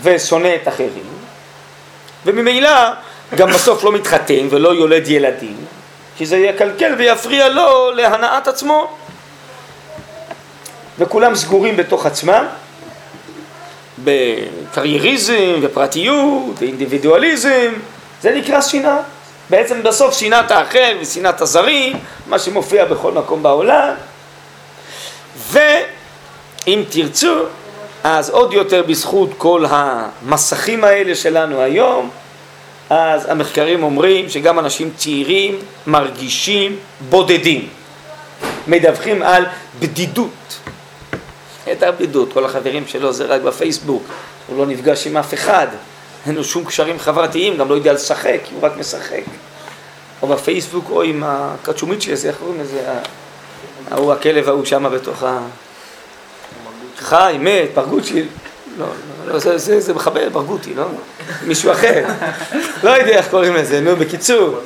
[0.02, 1.04] ושונא את אחרים,
[2.26, 2.92] וממילא
[3.36, 5.66] גם בסוף לא מתחתן ולא יולד ילדים,
[6.18, 8.98] כי זה יקלקל ויפריע לו להנאת עצמו.
[11.00, 12.46] וכולם סגורים בתוך עצמם,
[14.04, 17.74] בקרייריזם ופרטיות ואינדיבידואליזם,
[18.22, 18.98] זה נקרא שנאה.
[19.50, 21.96] בעצם בסוף שנאת האחר ושנאת הזרים,
[22.28, 23.94] מה שמופיע בכל מקום בעולם.
[25.52, 27.36] ואם תרצו,
[28.04, 32.10] אז עוד יותר בזכות כל המסכים האלה שלנו היום,
[32.90, 36.76] אז המחקרים אומרים שגם אנשים צעירים מרגישים
[37.10, 37.68] בודדים,
[38.68, 39.46] מדווחים על
[39.80, 40.61] בדידות.
[41.72, 44.04] את הבדידות, כל החברים שלו זה רק בפייסבוק,
[44.48, 45.68] הוא לא נפגש עם אף אחד,
[46.26, 49.24] אין לו שום קשרים חברתיים, גם לא יודע לשחק, הוא רק משחק.
[50.22, 52.82] או בפייסבוק או עם הקצ'ומיצ'י הזה, איך קוראים לזה?
[53.92, 55.40] ההוא, הכלב ההוא שם בתוך ה...
[56.98, 58.24] חי, מת, פרגוצ'י,
[58.78, 58.86] לא,
[59.26, 60.86] לא, זה, זה, זה מחבל, ברגותי, לא?
[61.48, 62.06] מישהו אחר.
[62.84, 64.58] לא יודע איך קוראים לזה, נו, בקיצור.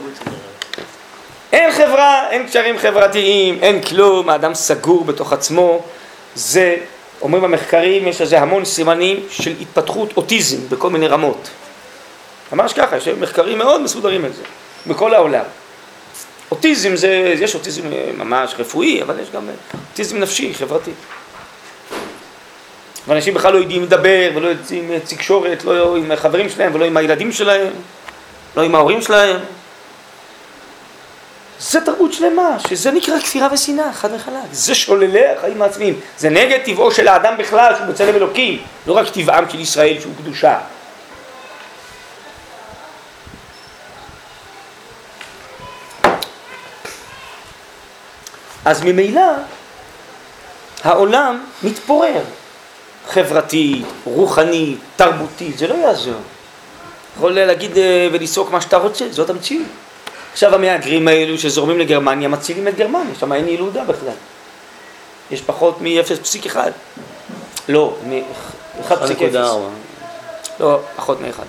[1.51, 5.83] אין חברה, אין קשרים חברתיים, אין כלום, האדם סגור בתוך עצמו.
[6.35, 6.75] זה,
[7.21, 11.49] אומרים המחקרים, יש לזה המון סימנים של התפתחות אוטיזם בכל מיני רמות.
[12.53, 14.43] ממש ככה, יש מחקרים מאוד מסודרים על זה,
[14.87, 15.43] בכל העולם.
[16.51, 17.83] אוטיזם זה, יש אוטיזם
[18.17, 19.49] ממש רפואי, אבל יש גם
[19.91, 20.91] אוטיזם נפשי, חברתי.
[23.07, 27.31] ואנשים בכלל לא יודעים לדבר, ולא יודעים תקשורת, לא עם החברים שלהם, ולא עם הילדים
[27.31, 27.73] שלהם,
[28.57, 29.39] לא עם ההורים שלהם.
[31.59, 34.35] זה תרבות שלמה, שזה נקרא כפירה ושנאה, חד וחלק.
[34.51, 35.99] זה שוללי החיים העצמיים.
[36.17, 40.13] זה נגד טבעו של האדם בכלל, שהוא בצלם אלוקים, לא רק טבעם של ישראל שהוא
[40.17, 40.59] קדושה.
[48.65, 49.21] אז ממילא
[50.83, 52.21] העולם מתפורר.
[53.09, 56.21] חברתית, רוחנית, תרבותית, זה לא יעזור.
[57.17, 59.67] יכול להגיד אה, ולצעוק מה שאתה רוצה, זאת המציאות.
[60.35, 64.13] עכשיו המהגרים האלו שזורמים לגרמניה מצילים את גרמניה, שם אין ילודה בכלל.
[65.31, 66.57] יש פחות מ-0.1.
[67.69, 69.37] לא, מ-1.0.
[70.59, 71.41] לא, פחות מ-1.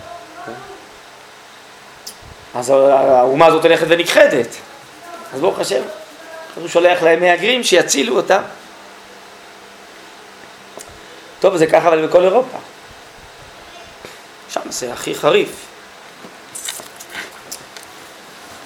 [2.54, 4.48] אז האומה הזאת הולכת ונכחדת.
[5.34, 5.82] אז ברוך השם,
[6.54, 8.42] הוא שולח להם מהגרים שיצילו אותם.
[11.40, 12.58] טוב, זה ככה אבל בכל אירופה.
[14.50, 15.66] שם זה הכי חריף.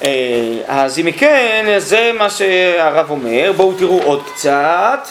[0.02, 3.52] אה, אז אם כן, זה מה שהרב אומר.
[3.56, 5.08] בואו תראו עוד קצת.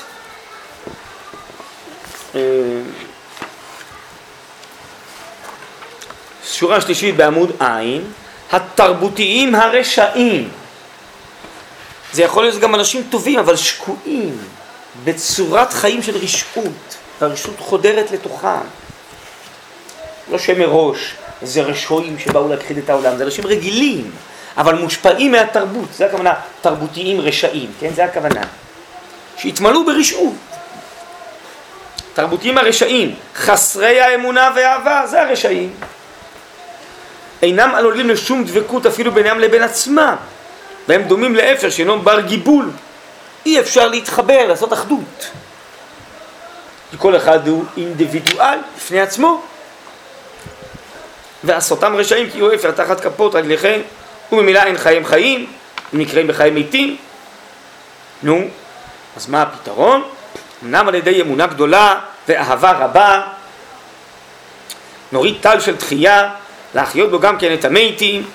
[2.36, 2.41] אה,
[6.43, 8.04] שורה שלישית בעמוד עין,
[8.52, 10.49] התרבותיים הרשעים.
[12.13, 14.38] זה יכול להיות גם אנשים טובים, אבל שקועים,
[15.04, 16.97] בצורת חיים של רשעות.
[17.21, 18.62] והרשות חודרת לתוכם.
[20.32, 24.12] לא שמראש איזה רשועים שבאו להכחיד את העולם, זה אנשים רגילים,
[24.60, 27.89] אבל מושפעים מהתרבות, זה הכוונה, תרבותיים רשעים, כן?
[27.95, 28.41] זה הכוונה.
[29.38, 30.34] שהתמלאו ברשעות.
[32.13, 35.74] תרבותיים הרשעים, חסרי האמונה והאהבה, זה הרשעים.
[37.41, 40.15] אינם עלולים לשום דבקות אפילו בינם לבין עצמם,
[40.88, 42.72] והם דומים לאפר שאינו בר גיבול.
[43.45, 45.30] אי אפשר להתחבר, לעשות אחדות.
[46.91, 49.41] כי כל אחד הוא אינדיבידואל בפני עצמו.
[51.43, 53.82] ועשותם רשעים כי הוא אפר תחת כפות רגליכם,
[54.32, 55.46] וממילא אין חיים חיים,
[55.94, 56.98] הם נקראים בחיי מתים.
[58.24, 58.48] נו,
[59.18, 60.04] אז מה הפתרון?
[60.63, 63.22] אמנם על ידי אמונה גדולה ואהבה רבה,
[65.12, 66.30] נוריד טל של תחייה,
[66.76, 68.26] להחיות בו גם כן את המתים,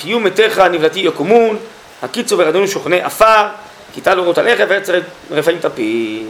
[0.00, 1.58] חיו מתיך נבלתי יקומון,
[2.02, 3.48] הקיצו ורדונו שוכני עפר,
[3.94, 6.26] כי טל אורות הלחם ועצר רפאים תפיל.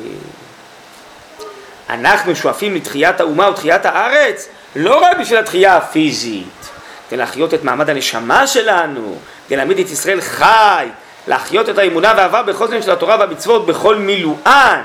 [1.91, 6.69] אנחנו שואפים לתחיית האומה ותחיית הארץ, לא רק בשביל התחייה הפיזית,
[7.09, 9.17] כדי להחיות את מעמד הנשמה שלנו,
[9.47, 10.87] כדי להעמיד את ישראל חי,
[11.29, 14.83] להחיות את האמונה בכל זמן של התורה והמצוות בכל מילואן.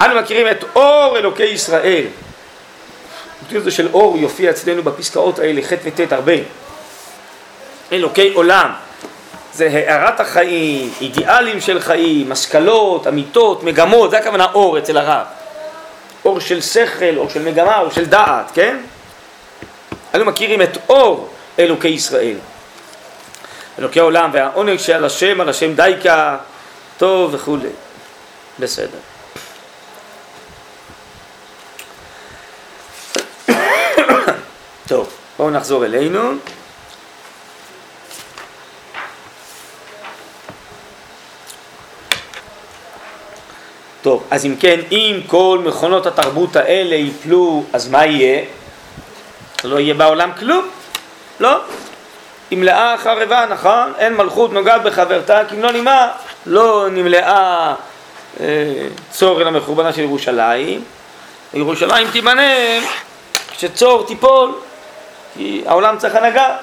[0.00, 2.04] אנו מכירים את אור אלוקי ישראל.
[3.40, 6.32] הביטוי הזה של אור יופיע אצלנו בפסקאות האלה, ח' וט' הרבה.
[7.92, 8.70] אלוקי עולם.
[9.54, 15.26] זה הארת החיים, אידיאלים של חיים, השכלות, אמיתות, מגמות, זה הכוונה אור אצל הרב.
[16.24, 18.76] אור של שכל, אור של מגמה, אור של דעת, כן?
[20.14, 21.28] אנו מכירים את אור
[21.58, 22.36] אלוקי ישראל.
[23.78, 26.36] אלוקי העולם והעונג שעל השם, על השם דייקה,
[26.98, 27.68] טוב וכולי.
[28.58, 28.98] בסדר.
[34.88, 36.32] טוב, בואו נחזור אלינו.
[44.02, 48.44] טוב, אז אם כן, אם כל מכונות התרבות האלה ייפלו, אז מה יהיה?
[49.64, 50.68] לא יהיה בעולם כלום,
[51.40, 51.60] לא.
[52.50, 53.92] ימלאה חרבה, נכון?
[53.98, 56.08] אין מלכות נוגעת בחברתה, כי אם לא נימה,
[56.46, 57.74] לא נמלאה
[58.40, 58.46] אה,
[59.10, 60.84] צור אל המחורבנה של ירושלים.
[61.54, 62.42] ירושלים תימנה
[63.50, 64.54] כשצור תיפול,
[65.34, 66.56] כי העולם צריך הנהגה.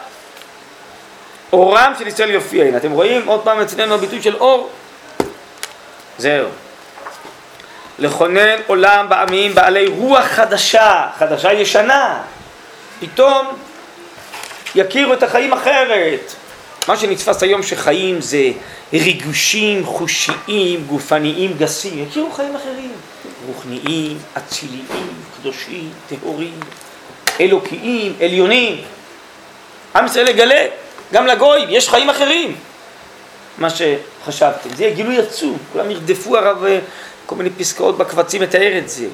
[1.53, 4.69] אורם של ישראל יופיע, הנה אתם רואים עוד פעם אצלנו הביטוי של אור.
[6.17, 6.47] זהו.
[7.99, 12.21] לכונן עולם בעמים בעלי רוח חדשה, חדשה ישנה.
[12.99, 13.47] פתאום
[14.75, 16.33] יכירו את החיים אחרת.
[16.87, 18.51] מה שנתפס היום שחיים זה
[18.93, 22.05] ריגושים חושיים, גופניים, גסים.
[22.09, 22.91] יכירו חיים אחרים.
[23.47, 26.59] רוחניים, אציליים, קדושים, טהורים,
[27.41, 28.81] אלוקיים, עליונים.
[29.95, 30.65] עם ישראל יגלה,
[31.13, 32.55] גם לגויים, יש חיים אחרים.
[33.57, 34.69] מה שחשבתם.
[34.75, 35.57] זה יהיה גילוי עצום.
[35.73, 36.63] כולם ירדפו הרב
[37.25, 39.05] כל מיני פסקאות בקבצים מתאר את זה.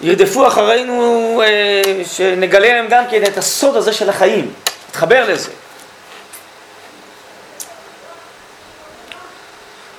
[0.00, 4.52] ירדפו אחרינו אה, שנגלה להם גם כן את הסוד הזה של החיים,
[4.88, 5.50] נתחבר לזה.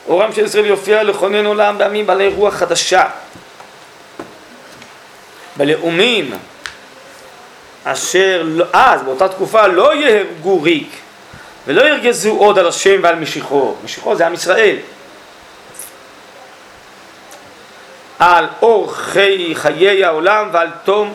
[0.08, 3.06] אורם של ישראל יופיע לכונן עולם בעמים בעלי רוח חדשה.
[5.58, 6.34] בלאומים
[7.84, 10.90] אשר לא- אז באותה תקופה לא יהרגו ריק
[11.68, 14.76] ולא ירגזו עוד על השם ועל משיחו, משיחו זה עם ישראל,
[18.20, 21.14] על אור חי, חיי העולם ועל תום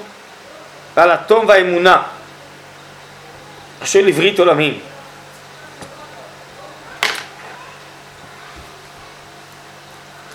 [0.96, 2.02] ועל התום והאמונה
[3.82, 4.80] אשר לברית עולמים.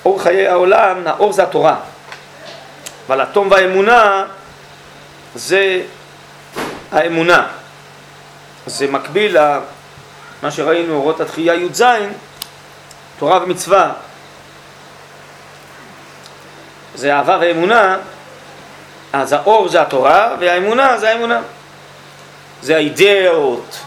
[0.06, 1.76] אור חיי העולם, האור זה התורה,
[3.08, 4.26] אבל התום והאמונה
[5.36, 5.82] זה
[6.92, 7.48] האמונה.
[8.66, 11.84] זה מקביל למה שראינו, אורות התחייה י"ז,
[13.20, 13.92] תורה ומצווה.
[16.98, 17.98] זה אהבה ואמונה,
[19.14, 21.42] אז האור זה התורה והאמונה זה האמונה.
[22.62, 23.80] זה האידאות,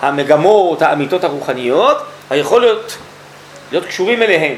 [0.00, 1.98] המגמות, האמיתות הרוחניות,
[2.30, 2.96] היכולת
[3.70, 4.56] להיות קשורים אליהן,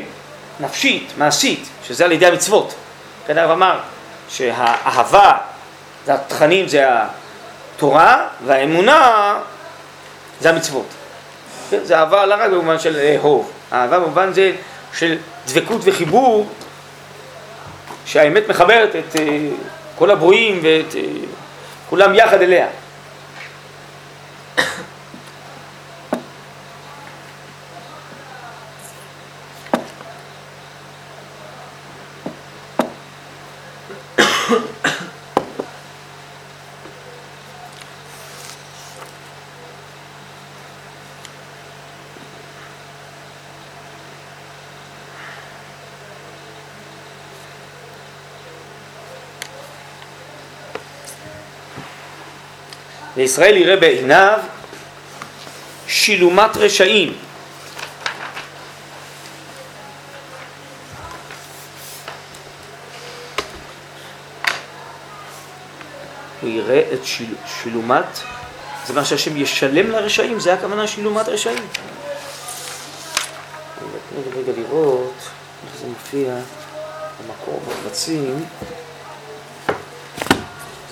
[0.61, 2.75] נפשית, מעשית, שזה על ידי המצוות.
[3.27, 3.79] כן הרב אמר
[4.29, 5.33] שהאהבה,
[6.07, 6.87] זה התכנים, זה
[7.77, 9.35] התורה, והאמונה
[10.41, 10.87] זה המצוות.
[11.71, 14.53] זה אהבה לא רק במובן של לאהוב, אהבה במובן זה
[14.93, 15.17] של
[15.47, 16.49] דבקות וחיבור
[18.07, 19.39] שהאמת מחברת את אה,
[19.99, 21.03] כל הברואים ואת אה,
[21.91, 22.67] כולם יחד אליה.
[53.17, 54.39] וישראל יראה בעיניו
[55.87, 57.13] שילומת רשעים.
[66.41, 67.35] הוא יראה את שיל...
[67.63, 68.05] שילומת,
[68.87, 71.67] זה מה שהשם ישלם לרשעים, זה הכוונה שילומת רשעים.
[74.17, 76.35] רגע, רגע לראות איך זה מופיע
[77.21, 78.45] במקור בקבצים.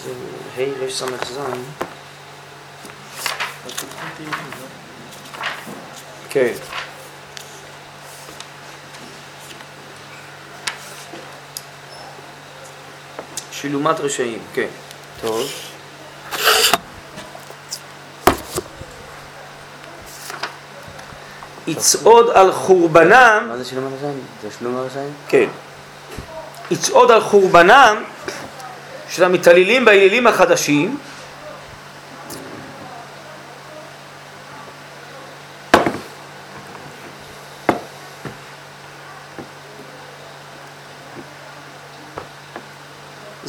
[0.05, 0.11] זה
[0.57, 1.39] ה' רס"ז.
[6.31, 6.53] כן.
[13.53, 14.67] שילומת רשעים, כן.
[15.21, 15.51] טוב.
[21.67, 24.21] יצעוד על חורבנם, מה זה שילום הרשעים?
[24.43, 25.13] זה שלום הרשעים?
[25.29, 25.47] כן,
[26.71, 27.97] יצעוד על חורבנם
[29.09, 30.99] של המתעללים באלילים החדשים,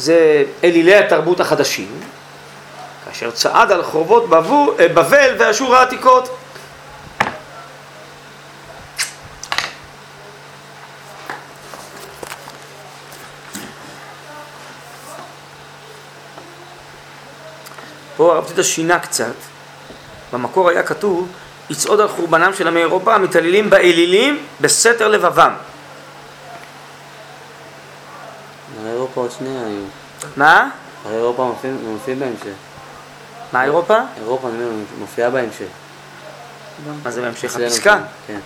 [0.04, 2.00] זה אלילי התרבות החדשים,
[3.04, 6.36] כאשר צעד על חורבות אה, בבל ואשור העתיקות.
[18.16, 19.34] פה הרב טיטה שינה קצת,
[20.32, 21.28] במקור היה כתוב
[21.70, 25.52] יצעוד על חורבנם של עמי אירופה המתעללים באלילים בסתר לבבם.
[28.80, 29.82] הרי אירופה עוד שנייה היו.
[30.36, 30.70] מה?
[31.04, 32.54] הרי אירופה מופיע- מופיע בהמשך.
[33.52, 33.98] מה אירופה?
[34.16, 34.48] אירופה,
[34.98, 35.64] מופיעה בהמשך.
[37.04, 37.94] מה זה בהמשך אצלנו הפסקה?
[37.94, 38.38] כן, כן.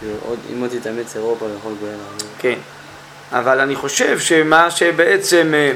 [0.00, 0.14] כאילו,
[0.52, 2.28] אם עוד תתאמץ אירופה, יכול גואל לעבור.
[2.38, 2.54] כן.
[3.32, 5.72] אבל אני חושב שמה שבעצם אה,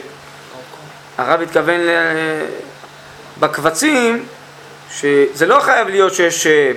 [1.18, 2.46] הרב התכוון ל-
[3.40, 4.26] בקבצים,
[4.94, 6.72] שזה לא חייב להיות שיש אה,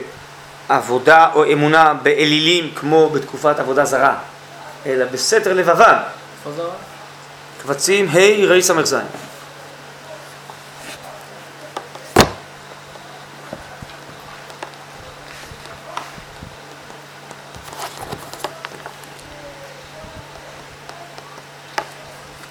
[0.70, 4.16] עבודה או אמונה באלילים כמו בתקופת עבודה זרה,
[4.86, 5.96] אלא בסתר לבבם.
[7.62, 8.94] קבצים ה' רס"ז.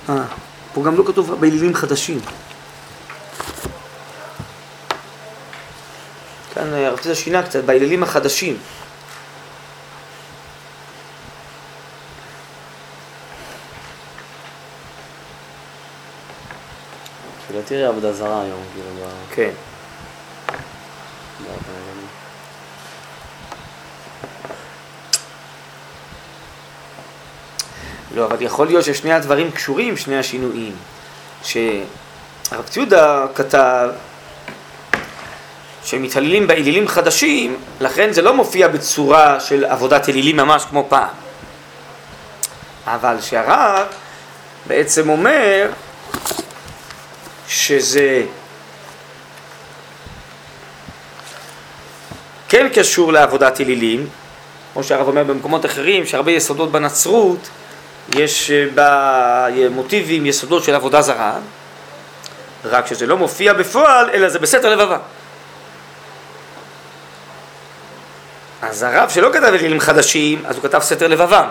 [0.09, 0.25] אה,
[0.75, 2.21] פה גם לא כתוב באלילים חדשים.
[6.55, 8.59] כאן אה, ציטה שינה קצת, באלילים החדשים.
[17.53, 19.35] כאילו, תראי עבודה זרה היום, כאילו, ב...
[19.35, 19.51] כן.
[28.15, 30.77] לא, אבל יכול להיות ששני הדברים קשורים, שני השינויים.
[31.43, 33.91] שהרב ציודה כתב
[35.85, 41.15] שמתעללים באלילים חדשים, לכן זה לא מופיע בצורה של עבודת אלילים ממש כמו פעם.
[42.87, 43.87] אבל שהרב
[44.67, 45.71] בעצם אומר
[47.53, 48.23] שזה
[52.49, 54.09] כן קשור לעבודת אלילים,
[54.73, 57.49] כמו שהרב אומר במקומות אחרים, שהרבה יסודות בנצרות
[58.15, 61.39] יש אה, במוטיבים יסודות של עבודה זרה,
[62.65, 64.99] רק שזה לא מופיע בפועל, אלא זה בסתר לבבה.
[68.63, 71.49] אז הרב שלא כתב אלילים חדשים, אז הוא כתב סתר לבבם.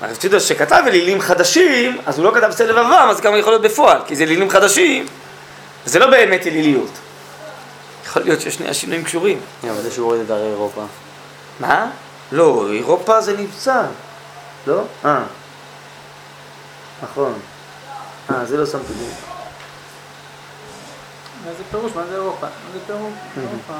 [0.00, 3.62] הרב ציודה שכתב אלילים חדשים, אז הוא לא כתב סתר לבבם, אז כמה יכול להיות
[3.62, 5.06] בפועל, כי זה אלילים חדשים,
[5.84, 6.90] זה לא באמת אליליות.
[8.04, 9.40] יכול להיות ששני השינויים קשורים.
[9.70, 10.84] אבל זה שהוא הוריד את הרי אירופה.
[11.60, 11.90] מה?
[12.32, 13.84] לא, אירופה זה נבצר.
[14.66, 14.82] לא?
[15.04, 15.22] אה.
[17.02, 17.38] נכון.
[18.30, 19.14] אה, זה לא שמתי לב.
[21.44, 21.92] מה זה פירוש?
[21.94, 22.46] מה זה אירופה?
[22.46, 23.12] מה זה פירוש?
[23.36, 23.72] אירופה.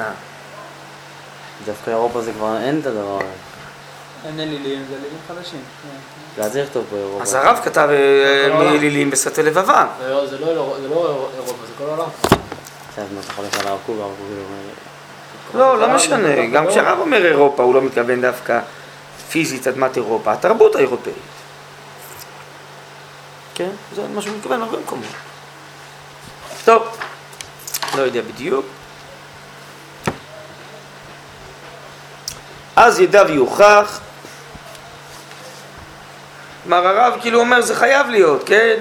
[0.00, 0.10] אה.
[1.64, 3.53] דווקא אירופה זה כבר אין את הדבר הזה.
[4.24, 5.60] אין אלילים, זה אלילים חדשים.
[6.36, 6.42] כן.
[6.42, 7.22] זה צריך לכתוב פה אירופה.
[7.22, 9.86] אז הרב כתב אה, מאלילים בסרטי לבבם.
[10.00, 10.08] זה
[10.38, 10.54] לא- לא
[10.90, 12.08] לא אירופה, זה כל העולם.
[12.88, 14.02] עכשיו, מה אתה חולק על הרב קוק כאילו
[15.62, 15.78] אומר...
[15.78, 16.46] לא, לא משנה.
[16.46, 18.60] גם כשהרב אומר אירופה, הוא לא מתכוון דווקא
[19.30, 21.14] פיזית אדמת אירופה, התרבות האירופאית.
[23.54, 25.06] כן, זה מה שהוא מתכוון הרבה מקומות.
[26.64, 26.82] טוב,
[27.96, 28.66] לא יודע בדיוק.
[32.76, 34.00] אז ידע ויוכח.
[36.64, 38.74] כלומר הרב כאילו אומר זה חייב להיות, כן?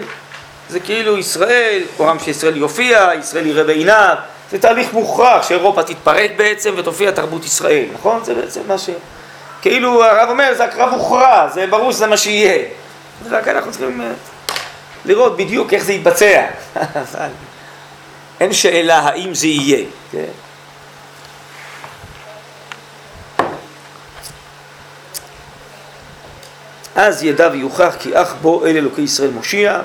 [0.69, 4.15] זה כאילו ישראל, עולם שישראל יופיע, ישראל יראה בעיניו,
[4.51, 8.23] זה תהליך מוכרח שאירופה תתפרק בעצם ותופיע תרבות ישראל, נכון?
[8.23, 8.89] זה בעצם מה ש...
[9.61, 12.63] כאילו הרב אומר, זה הקרב הוכרע, זה ברור שזה מה שיהיה.
[13.29, 14.01] רק אנחנו צריכים...
[14.01, 14.11] אה,
[15.05, 16.45] לראות בדיוק איך זה יתבצע.
[18.39, 19.85] אין שאלה האם זה יהיה.
[20.11, 20.42] כן?
[26.95, 29.81] אז ידע ויוכח כי אך בו אל אלוקי ישראל מושיע,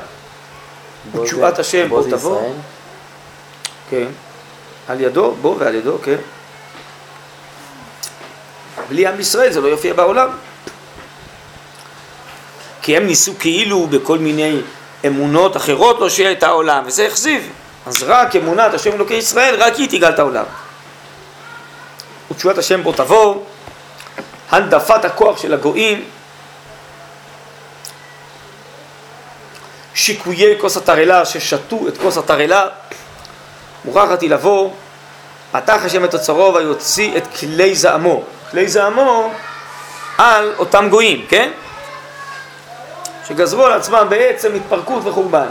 [1.56, 2.52] זה- השם בו תבוא.
[3.90, 4.06] כן.
[4.88, 6.16] על ידו, בו ועל ידו, כן.
[8.88, 10.28] בלי עם ישראל זה לא יופיע בעולם.
[12.82, 14.60] כי הם ניסו כאילו בכל מיני
[15.06, 17.48] אמונות אחרות להושיע את העולם, וזה אכזיב.
[17.86, 20.44] אז רק אמונת השם אלוקי ישראל, רק היא תגאל את העולם.
[22.30, 23.42] ותשובת השם בו תבוא,
[24.50, 26.04] הנדפת הכוח של הגויים,
[29.98, 32.66] שיקויי כוס התרעלה ששתו את כוס התרעלה,
[33.84, 34.70] מוכרחת היא לבוא,
[35.52, 38.22] פתח השם את אוצרו ויוציא את כלי זעמו.
[38.50, 39.32] כלי זעמו
[40.18, 41.50] על אותם גויים, כן?
[43.28, 45.48] שגזרו על עצמם בעצם התפרקות וחורבן.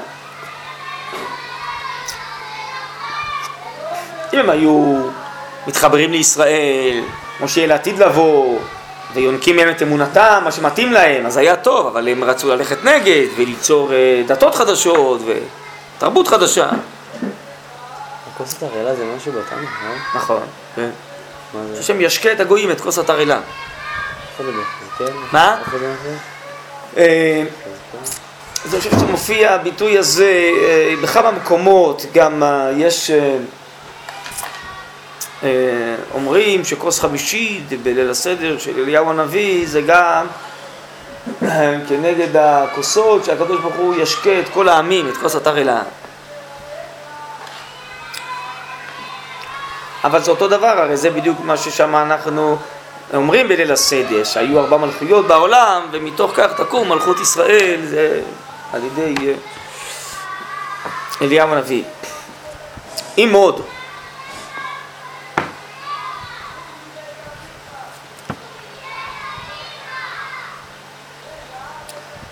[4.33, 5.09] אם הם היו
[5.67, 7.03] מתחברים לישראל,
[7.37, 8.59] כמו שיהיה לעתיד לבוא,
[9.13, 13.25] ויונקים מהם את אמונתם, מה שמתאים להם, אז היה טוב, אבל הם רצו ללכת נגד,
[13.37, 15.21] וליצור אה, דתות חדשות,
[15.97, 16.69] ותרבות חדשה.
[18.37, 20.19] כוס התרעלה זה משהו בתנ"ך, לא?
[20.19, 20.41] נכון,
[20.75, 20.89] כן.
[21.79, 23.39] השם ישקה את הגויים את כוס התרעלה.
[24.39, 25.17] ביחזקאל?
[25.31, 25.57] מה?
[26.97, 27.43] אה,
[28.65, 33.37] אני חושב שמופיע הביטוי הזה אה, בכמה מקומות, גם אה, יש, אה, אה,
[36.13, 40.25] אומרים שכוס חמישית בליל הסדר של אליהו הנביא זה גם
[41.43, 45.81] אה, כנגד הכוסות שהקדוש ברוך הוא ישקה את כל העמים, את כוס התרעלה.
[50.03, 52.57] אבל זה אותו דבר, הרי זה בדיוק מה ששם אנחנו
[53.13, 58.21] אומרים בליל הסדר, שהיו ארבע מלכויות בעולם, ומתוך כך תקום מלכות ישראל, זה
[58.73, 59.33] על ידי אה,
[61.21, 61.83] אליהו הנביא.
[63.17, 63.61] אם עוד,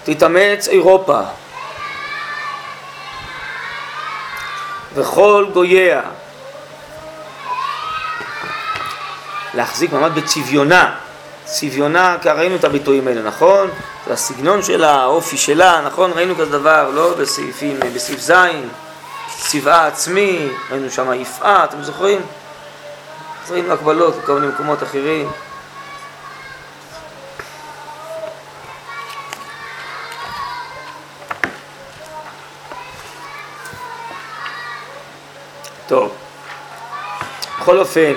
[0.06, 1.20] תתאמץ אירופה
[4.96, 6.02] וכל גוייה
[9.54, 10.96] להחזיק מעמד בצביונה.
[11.46, 13.70] צביונה, כי ראינו את הביטויים האלה, נכון?
[14.08, 16.12] זה הסגנון שלה, האופי שלה, נכון?
[16.16, 18.34] ראינו כזה דבר, לא בסעיפים, בסעיף ז',
[19.28, 22.22] צבעה עצמי, ראינו שם יפעה, אתם זוכרים?
[23.46, 25.32] אז ראינו הקבלות בכל מיני מקומות אחרים.
[35.88, 36.12] טוב,
[37.60, 38.14] בכל אופן,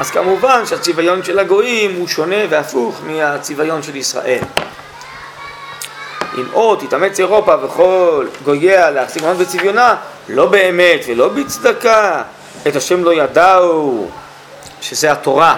[0.00, 4.42] אז כמובן שהצביון של הגויים הוא שונה והפוך מהצביון של ישראל.
[6.34, 9.96] אם עוד תתאמץ אירופה וכל גוייה להחזיק מעמד בצביונה,
[10.28, 12.22] לא באמת ולא בצדקה,
[12.68, 14.10] את השם לא ידעו,
[14.80, 15.56] שזה התורה.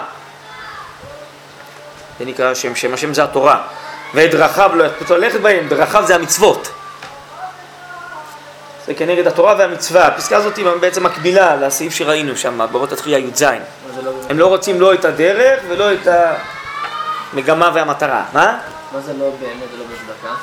[2.18, 3.62] זה נקרא שם, שם השם זה התורה.
[4.14, 6.68] ואת דרכיו לא יחפצו ללכת בהם, דרכיו זה המצוות.
[8.90, 10.06] זה כנגד התורה והמצווה.
[10.06, 13.42] הפסקה הזאת היא בעצם מקבילה לסעיף שראינו שם, באות התחייה י"ז.
[14.28, 16.08] הם לא רוצים לא את הדרך ולא את
[17.32, 18.24] המגמה והמטרה.
[18.32, 18.58] מה?
[18.92, 20.34] מה זה לא באמת ולא בצדקה?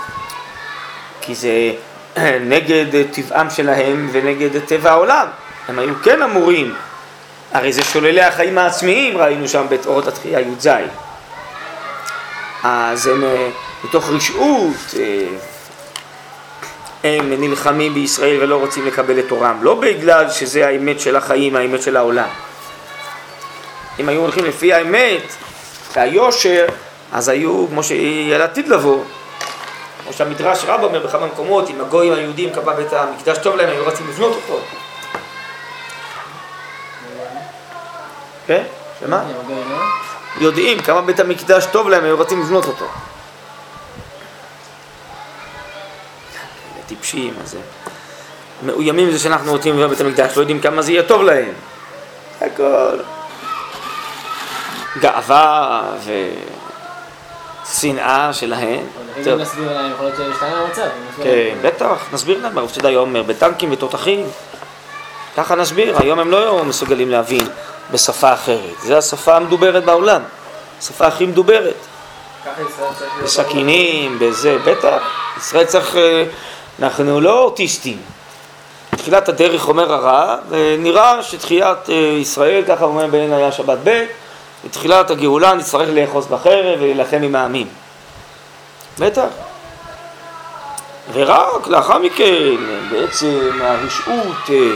[1.22, 1.74] כי זה
[2.54, 5.28] נגד טבעם שלהם ונגד טבע העולם.
[5.68, 6.76] הם היו כן אמורים,
[7.54, 10.70] הרי זה שוללי החיים העצמיים, ראינו שם באורות התחייה י"ז.
[12.64, 13.50] אז הם אה,
[13.84, 15.28] מתוך רשעות, אה,
[17.04, 21.82] הם נלחמים בישראל ולא רוצים לקבל את תורם, לא בגלל שזה האמת של החיים, האמת
[21.82, 22.28] של העולם.
[24.00, 25.22] אם היו הולכים לפי האמת
[25.93, 26.66] והיושר,
[27.14, 29.04] אז היו, כמו שיהיה לעתיד לבוא,
[30.04, 33.86] כמו שהמדרש רב אומר בכמה מקומות, אם הגויים היהודים קבע בית המקדש טוב להם, היו
[33.88, 34.60] רצים לבנות אותו.
[38.48, 38.64] כן?
[39.00, 39.24] שמה?
[39.50, 39.78] לא?
[40.39, 42.86] יודעים כמה בית המקדש טוב להם, היו רוצים לבנות אותו.
[46.88, 47.58] טיפשים, אז.
[48.66, 51.54] מאוימים זה שאנחנו רוצים לבנות בית המקדש, לא יודעים כמה זה יהיה טוב להם.
[52.42, 52.98] הכל.
[55.00, 55.82] גאווה
[57.66, 58.80] ושנאה שלהם.
[59.18, 59.40] אם.
[59.40, 60.88] נסביר להם, יכול להיות שישתנה המצב.
[61.24, 61.58] כן.
[61.62, 64.26] בטח, נסביר להם, הרב צדאי אומר, בטנקים ותותחים.
[65.38, 67.48] ככה נסביר, היום הם לא מסוגלים להבין
[67.92, 68.82] בשפה אחרת.
[68.84, 70.22] זו השפה המדוברת בעולם,
[70.80, 71.76] השפה הכי מדוברת.
[72.46, 73.12] ככה ישראל צריך.
[73.24, 75.02] בסכינים, בזה, בטח.
[75.38, 76.24] ישראל צריך, אה,
[76.80, 77.98] אנחנו לא אוטיסטים.
[78.90, 84.06] תחילת הדרך אומר הרע, ונראה שתחיית אה, ישראל, ככה אומר בעין היה שבת ב',
[84.66, 87.68] בתחילת הגאולה נצטרך לאחוז בחרב ולהילחם עם העמים.
[89.00, 89.28] בטח.
[91.14, 92.56] ורק לאחר מכן
[92.92, 94.72] בעצם הרשעות אה,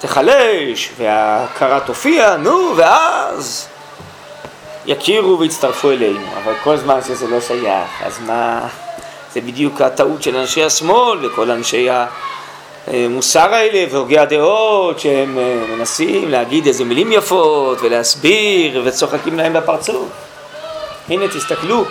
[0.00, 3.68] תיחלש וההכרה תופיע, נו, ואז
[4.86, 6.26] יכירו ויצטרפו אלינו.
[6.42, 8.68] אבל כל זמן שזה לא שייך, אז מה...
[9.34, 11.88] זה בדיוק הטעות של אנשי השמאל וכל אנשי
[12.86, 20.08] המוסר האלה והוגי הדעות שהם אה, מנסים להגיד איזה מילים יפות ולהסביר וצוחקים להם בפרצוף.
[21.08, 21.84] הנה תסתכלו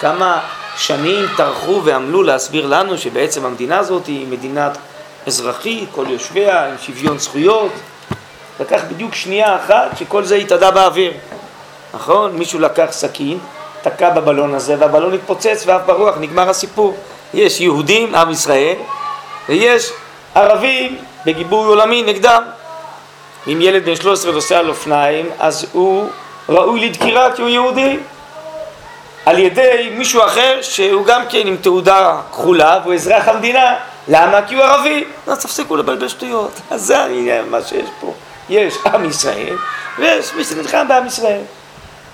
[0.00, 0.40] כמה
[0.76, 4.78] שנים טרחו ועמלו להסביר לנו שבעצם המדינה הזאת היא מדינת
[5.26, 7.72] אזרחית, כל יושביה, עם שוויון זכויות.
[8.60, 11.12] לקח בדיוק שנייה אחת שכל זה התאדה באוויר.
[11.94, 12.36] נכון?
[12.36, 13.38] מישהו לקח סכין,
[13.84, 16.96] תקע בבלון הזה והבלון התפוצץ ואף ברוח, נגמר הסיפור.
[17.34, 18.76] יש יהודים, עם ישראל,
[19.48, 19.90] ויש
[20.34, 22.42] ערבים בגיבוי עולמי נגדם.
[23.46, 26.08] אם ילד בן 13 נוסע על אופניים, אז הוא
[26.48, 27.98] ראוי לדקירה כי הוא יהודי.
[29.26, 33.74] על ידי מישהו אחר שהוא גם כן עם תעודה כחולה והוא אזרח המדינה.
[34.08, 34.42] למה?
[34.42, 35.04] כי הוא ערבי.
[35.26, 36.60] אז תפסיקו לבלבל שטויות.
[36.70, 38.14] אז זה מה שיש פה.
[38.48, 39.56] יש עם ישראל
[39.98, 41.40] ויש מי שנלחם בעם ישראל.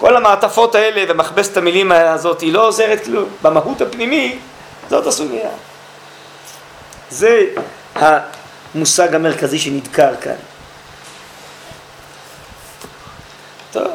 [0.01, 3.29] כל המעטפות האלה ומכבסת המילים הזאת היא לא עוזרת כלום.
[3.43, 4.41] במהות הפנימית
[4.91, 5.51] זאת הסוגיה.
[7.11, 7.45] זה
[7.95, 10.35] המושג המרכזי שנדקר כאן.
[13.73, 13.87] טוב,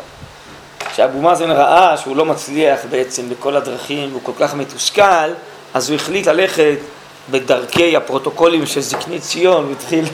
[0.91, 5.29] כשאבו מאזן ראה שהוא לא מצליח בעצם בכל הדרכים, הוא כל כך מתוסכל,
[5.73, 6.77] אז הוא החליט ללכת
[7.31, 10.05] בדרכי הפרוטוקולים של זקני ציון, והתחיל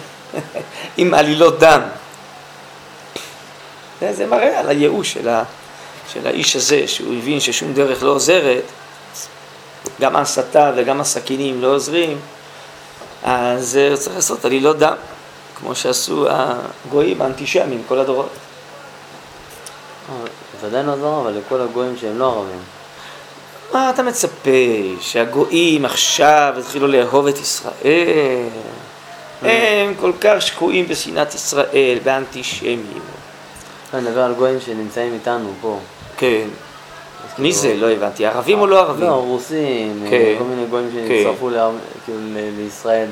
[0.97, 1.81] עם עלילות דם.
[4.11, 5.43] זה מראה על הייאוש של, ה,
[6.13, 8.63] של האיש הזה, שהוא הבין ששום דרך לא עוזרת,
[10.01, 12.19] גם ההסתה וגם הסכינים לא עוזרים,
[13.23, 14.95] אז הוא צריך לעשות עלילות דם,
[15.55, 18.29] כמו שעשו הגויים האנטישמים כל הדורות.
[20.61, 22.59] זה עדיין לא עזר, אבל לכל הגויים שהם לא ערבים.
[23.73, 24.49] מה אתה מצפה,
[25.01, 28.47] שהגויים עכשיו יתחילו לאהוב את ישראל?
[29.41, 33.03] הם כל כך שקועים בשנאת ישראל, באנטישמיות.
[33.93, 35.79] אני מדבר על גויים שנמצאים איתנו פה.
[36.21, 36.47] כן.
[37.39, 37.75] מי זה?
[37.75, 38.25] לא הבנתי.
[38.25, 39.05] ערבים או לא ערבים?
[39.07, 40.35] לא, רוסים, כן.
[40.37, 41.07] כל מיני גויים כן.
[41.07, 41.49] שהצטרפו
[42.05, 42.19] כאילו
[42.57, 43.07] לישראל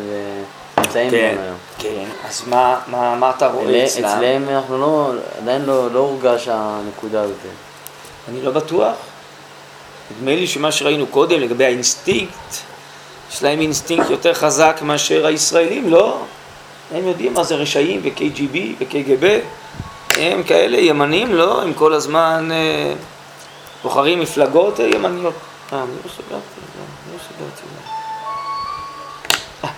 [0.77, 1.55] ונמצאים כן, גם היום.
[1.77, 2.05] כן.
[2.27, 4.05] אז מה- אתה רואה אצלם?
[4.05, 7.35] אצלם אנחנו לא, עדיין לא לא הורגש הנקודה הזאת.
[8.29, 8.95] אני לא בטוח.
[10.17, 12.53] נדמה לי שמה שראינו קודם לגבי האינסטינקט,
[13.31, 16.17] יש להם אינסטינקט יותר חזק מאשר הישראלים, לא?
[16.95, 19.25] הם יודעים מה זה רשעים ו-KGB ו-KGB,
[20.17, 21.61] הם כאלה ימנים, לא?
[21.61, 22.93] הם כל הזמן אה,
[23.83, 25.33] בוחרים מפלגות אה, ימניות.
[25.73, 27.61] אה, אני לא סגרתי, לא, לא סגרתי.
[29.63, 29.69] אה.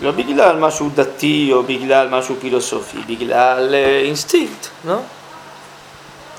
[0.00, 4.96] לא בגלל משהו דתי או בגלל משהו פילוסופי, בגלל אה, אינסטינקט, לא?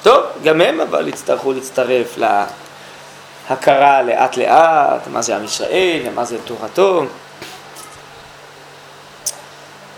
[0.04, 2.18] טוב, גם הם אבל יצטרכו להצטרף
[3.50, 7.06] להכרה לאט לאט, מה זה עם ישראל ומה זה תורתו.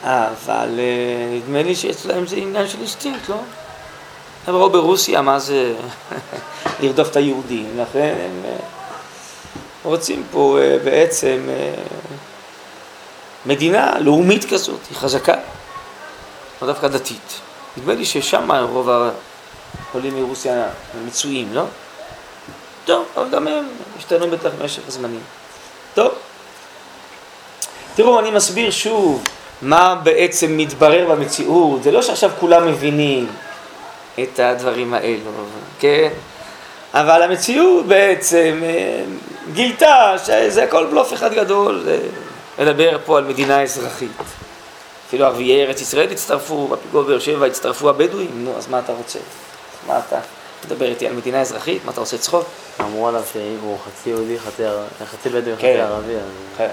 [0.06, 3.36] אבל אה, נדמה לי שאצלם זה עניין של אינסטינקט, לא?
[4.47, 5.76] הם ראו ברוסיה מה זה
[6.80, 8.58] לרדוף את היהודים, לכן הם אה,
[9.84, 11.49] רוצים פה אה, בעצם
[13.45, 15.36] מדינה לאומית כזאת, היא חזקה,
[16.62, 17.39] לא דווקא דתית.
[17.78, 20.68] נדמה לי ששם רוב העולים מרוסיה
[21.06, 21.64] מצויים, לא?
[22.86, 25.24] טוב, אבל גם הם השתנו בטח במשך הזמנים.
[25.93, 26.14] טוב,
[27.95, 29.24] תראו, אני מסביר שוב
[29.62, 31.84] מה בעצם מתברר במציאות.
[31.84, 33.28] זה לא שעכשיו כולם מבינים
[34.24, 35.32] את הדברים האלו,
[35.80, 36.10] כן?
[36.93, 39.03] אבל המציאות בעצם אה,
[39.53, 41.97] גילתה שזה הכל בלוף אחד גדול, אה,
[42.66, 44.12] לדבר פה על מדינה אזרחית.
[45.08, 49.20] אפילו ערביי ארץ ישראל הצטרפו, בפיגוע באר שבע הצטרפו הבדואים, נו, אז מה אתה רוצה?
[49.88, 50.20] מה אתה
[50.66, 51.86] מדבר איתי על מדינה אזרחית?
[51.86, 52.45] מה אתה עושה צחוק?
[52.82, 55.58] אמרו עליו שהוא חצי יהודי, חצי ער- חצי בדואי, כן.
[55.58, 56.14] חצי ערבי.
[56.58, 56.70] כן,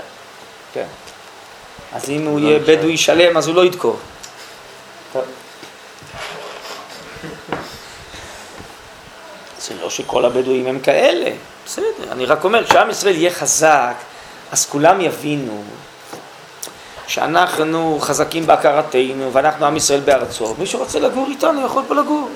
[0.75, 0.85] כן.
[1.95, 3.97] אז אם הוא יהיה בדואי שלם, אז הוא לא ידקור.
[9.61, 11.31] זה לא שכל הבדואים הם כאלה,
[11.67, 12.13] בסדר.
[12.13, 13.95] אני רק אומר, כשעם ישראל יהיה חזק,
[14.53, 15.65] אז כולם יבינו
[17.07, 20.55] שאנחנו חזקים בהכרתנו, ואנחנו עם ישראל בארצו.
[20.59, 22.29] מי שרוצה לגור איתנו יכול פה לגור.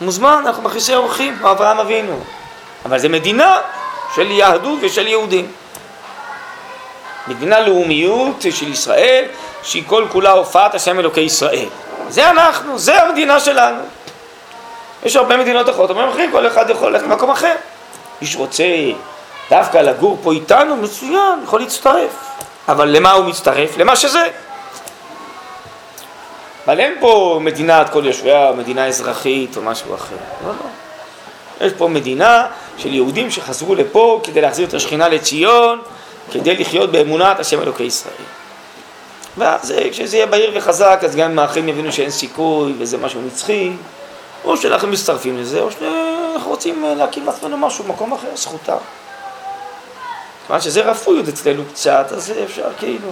[0.00, 2.20] מוזמן, אנחנו מכניסי אורחים, אברהם אבינו.
[2.84, 3.60] אבל זה מדינה
[4.14, 5.52] של יהדות ושל יהודים.
[7.28, 9.24] מדינה לאומיות של ישראל,
[9.62, 11.68] שהיא כל כולה הופעת השם אלוקי ישראל.
[12.08, 13.82] זה אנחנו, זה המדינה שלנו.
[15.04, 17.54] יש הרבה מדינות אחרות, אומרים אחרים, כל אחד יכול ללכת למקום אחר.
[18.22, 18.64] מי שרוצה
[19.50, 22.10] דווקא לגור פה איתנו, מצוין, יכול להצטרף.
[22.68, 23.76] אבל למה הוא מצטרף?
[23.78, 24.28] למה שזה.
[26.66, 30.16] אבל אין פה מדינת כל יושביה, או מדינה אזרחית או משהו אחר.
[30.44, 31.66] לא, לא.
[31.66, 32.46] יש פה מדינה
[32.78, 35.80] של יהודים שחזרו לפה כדי להחזיר את השכינה לציון,
[36.32, 38.14] כדי לחיות באמונת השם אלוקי ישראל.
[39.36, 43.20] ואז אה, כשזה יהיה בהיר וחזק, אז גם אם האחים יבינו שאין סיכוי וזה משהו
[43.26, 43.72] נצחי,
[44.44, 48.76] או שאנחנו מצטרפים לזה, או שאנחנו רוצים אה, להקים לעצמנו משהו במקום אחר, זכותם.
[50.46, 53.10] כיוון שזה רפוי עוד אצלנו קצת, אז אפשר כאילו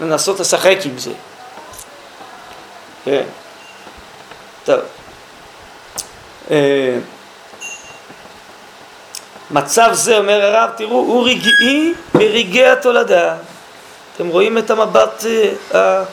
[0.00, 1.12] לנסות לשחק עם זה.
[3.04, 3.22] כן.
[4.64, 4.80] טוב.
[9.52, 13.34] מצב זה, אומר הרב, תראו, הוא רגעי ברגעי התולדה.
[14.16, 15.24] אתם רואים את המבט
[15.74, 16.04] אה,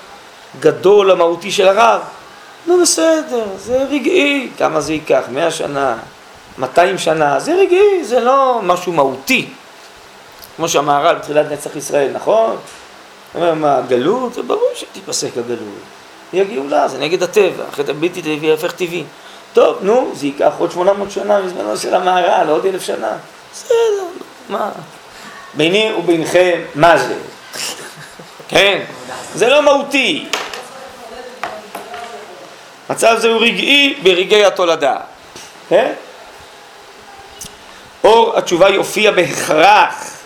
[0.55, 2.01] הגדול, המהותי של הרב?
[2.67, 4.49] נו בסדר, זה רגעי.
[4.57, 5.23] כמה זה ייקח?
[5.31, 5.97] מאה שנה?
[6.57, 7.39] 200 שנה?
[7.39, 9.47] זה רגעי, זה לא משהו מהותי.
[10.55, 12.57] כמו שהמהר"ל בתחילת נצח ישראל, נכון?
[13.33, 14.33] הוא אומר, מה, גלות?
[14.33, 15.59] זה ברור שתיפסק הגלות.
[16.31, 19.03] היא הגאולה, זה נגד הטבע, החטא הבלתי טבעי יהפך טבעי.
[19.53, 23.17] טוב, נו, זה ייקח עוד 800 שנה מזמנו של המהר"ל, עוד אלף שנה.
[23.53, 24.05] בסדר,
[24.49, 24.69] מה?
[25.53, 27.15] ביני ובינכם, מה זה?
[28.47, 28.79] כן,
[29.35, 30.25] זה לא מהותי.
[32.89, 34.97] מצב זה הוא רגעי ברגעי התולדה.
[35.69, 35.93] כן?
[38.03, 40.19] אור התשובה יופיע בהכרח.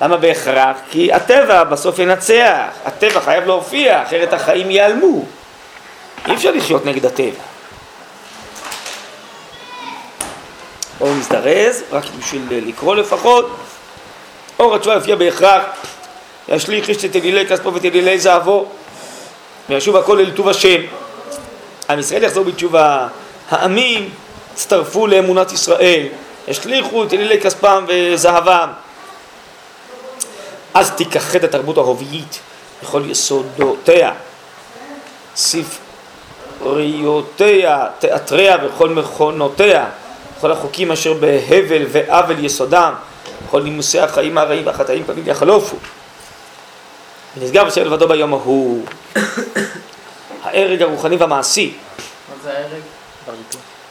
[0.00, 0.76] למה בהכרח?
[0.90, 2.68] כי הטבע בסוף ינצח.
[2.84, 5.24] הטבע חייב להופיע, אחרת החיים ייעלמו.
[6.26, 7.42] אי אפשר לחיות נגד הטבע.
[11.00, 13.56] או מזדרז, רק בשביל לקרוא לפחות.
[14.58, 15.62] אור התשובה יופיע בהכרח.
[16.48, 18.66] ישליך איש את אלילי כספו ואת אלילי זהבו,
[19.68, 20.80] וישוב הכל אל טוב השם.
[21.90, 23.08] עם ישראל יחזור בתשובה,
[23.50, 24.10] העמים
[24.52, 26.06] הצטרפו לאמונת ישראל,
[26.48, 28.68] השליכו את אלילי כספם וזהבם.
[30.74, 32.40] אז תיכחד התרבות הרובעית
[32.82, 34.12] בכל יסודותיה,
[36.60, 39.86] ספריותיה, תיאטריה וכל מכונותיה,
[40.40, 42.94] כל החוקים אשר בהבל ועוול יסודם,
[43.50, 45.76] כל נימוסי החיים הרעים והחטאים פנים יחלופו.
[47.36, 48.84] נסגר בשם לבדו ביום ההוא.
[50.44, 51.74] ההרג הרוחני והמעשי.
[52.28, 52.82] מה זה ההרג?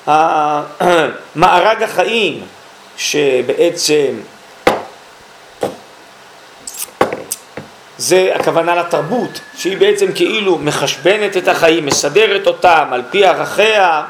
[1.35, 2.43] מארג החיים,
[2.97, 4.19] שבעצם
[7.97, 14.03] זה הכוונה לתרבות, שהיא בעצם כאילו מחשבנת את החיים, מסדרת אותם על פי ערכיה,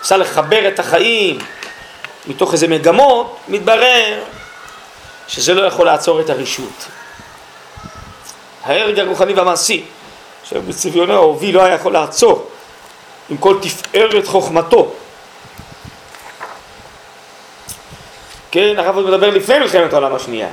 [0.00, 1.38] עושה לחבר את החיים
[2.26, 4.22] מתוך איזה מגמות, מתברר
[5.28, 6.86] שזה לא יכול לעצור את הרישות.
[8.64, 9.84] ההרג הרוחני והמעשי,
[10.44, 12.48] שבצביונו ההובי לא היה יכול לעצור
[13.30, 14.92] עם כל תפארת חוכמתו.
[18.50, 20.48] כן, הרב עוד מדבר לפני מלחמת העולם השנייה.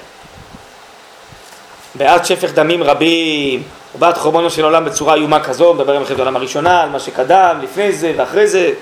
[1.96, 3.64] בעד שפך דמים רבים,
[3.96, 7.60] ובעד חורבנו של העולם בצורה איומה כזו, מדבר על מלחמת העולם הראשונה, על מה שקדם,
[7.64, 8.74] לפני זה ואחרי זה.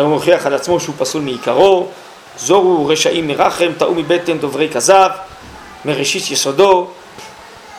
[0.00, 1.88] הוא מוכיח על עצמו שהוא פסול מעיקרו,
[2.38, 5.10] זורו רשעים מרחם, טעו מבטן דוברי כזב,
[5.84, 6.88] מראשית יסודו,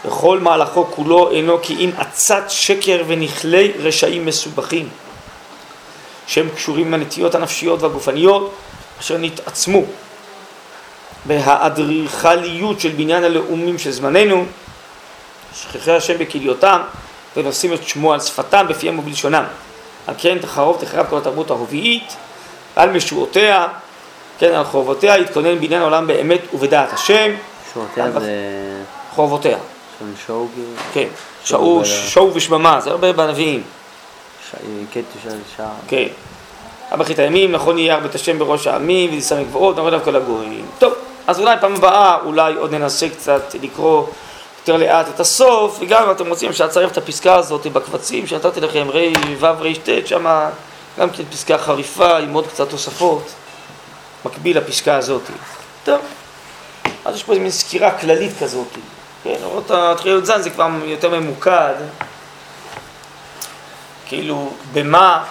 [0.06, 4.90] וכל מהלכו כולו אינו כי אם עצת שקר ונכלי רשעים מסובכים,
[6.28, 8.54] שהם קשורים עם הנטיות הנפשיות והגופניות
[9.00, 9.84] אשר נתעצמו
[11.26, 14.46] בהאדריכליות של בניין הלאומים של זמננו,
[15.56, 16.82] שכחי השם בכליותם
[17.38, 19.44] ונושאים את שמו על שפתם בפיהם ובלשונם.
[20.08, 22.16] על כן תחרוב תחרב כל התרבות הרביעית
[22.76, 23.68] על משועותיה,
[24.40, 27.32] כן, על חורבותיה, יתכונן בניין העולם באמת ובדעת השם.
[27.70, 28.32] משועותיה זה...
[29.16, 29.58] חורבותיה.
[30.00, 30.68] של שואו כאילו?
[30.94, 31.08] כן,
[31.46, 33.64] שואו, שואו ושממה, זה הרבה בנביאים.
[35.88, 36.08] כן.
[36.94, 40.66] אבא הימים, נכון יהיה הרבה את השם בראש העמים, ונישא מגבורות, נורד עליו כל הגויים.
[40.80, 40.94] טוב,
[41.28, 44.06] אז אולי פעם הבאה, אולי עוד ננסה קצת לקרוא
[44.68, 48.62] יותר לאט את הסוף, וגם אם אתם רוצים אפשר לצרף את הפסקה הזאת בקבצים שנתתי
[48.62, 50.50] לכם, רי ו' רי ט', שם
[51.00, 53.28] גם כן פסקה חריפה עם עוד קצת תוספות,
[54.26, 55.22] מקביל לפסקה הזאת.
[55.84, 56.02] טוב,
[57.06, 58.68] אז יש פה איזו סקירה כללית כזאת.
[59.24, 61.74] כן, אורות התחילה י"ז זה כבר יותר ממוקד,
[64.06, 65.24] כאילו במה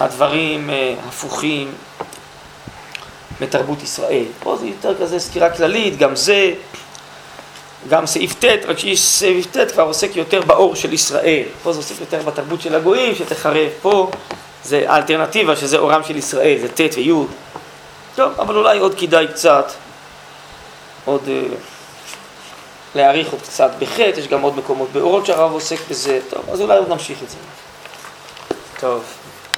[0.00, 1.72] הדברים אה, הפוכים
[3.40, 4.24] מתרבות ישראל.
[4.40, 6.52] פה זה יותר כזה סקירה כללית, גם זה,
[7.88, 11.42] גם סעיף ט', רק שסעיף ט' כבר עוסק יותר באור של ישראל.
[11.62, 13.68] פה זה עוסק יותר בתרבות של הגויים שתחרב.
[13.82, 14.10] פה
[14.64, 17.12] זה האלטרנטיבה שזה אורם של ישראל, זה ט' וי'.
[18.14, 19.72] טוב, אבל אולי עוד כדאי קצת,
[21.04, 21.22] עוד...
[21.28, 21.42] אה,
[22.94, 26.78] להעריך עוד קצת בחטא, יש גם עוד מקומות באורות שהרב עוסק בזה, טוב, אז אולי
[26.78, 27.36] עוד נמשיך את זה.
[28.80, 29.04] טוב.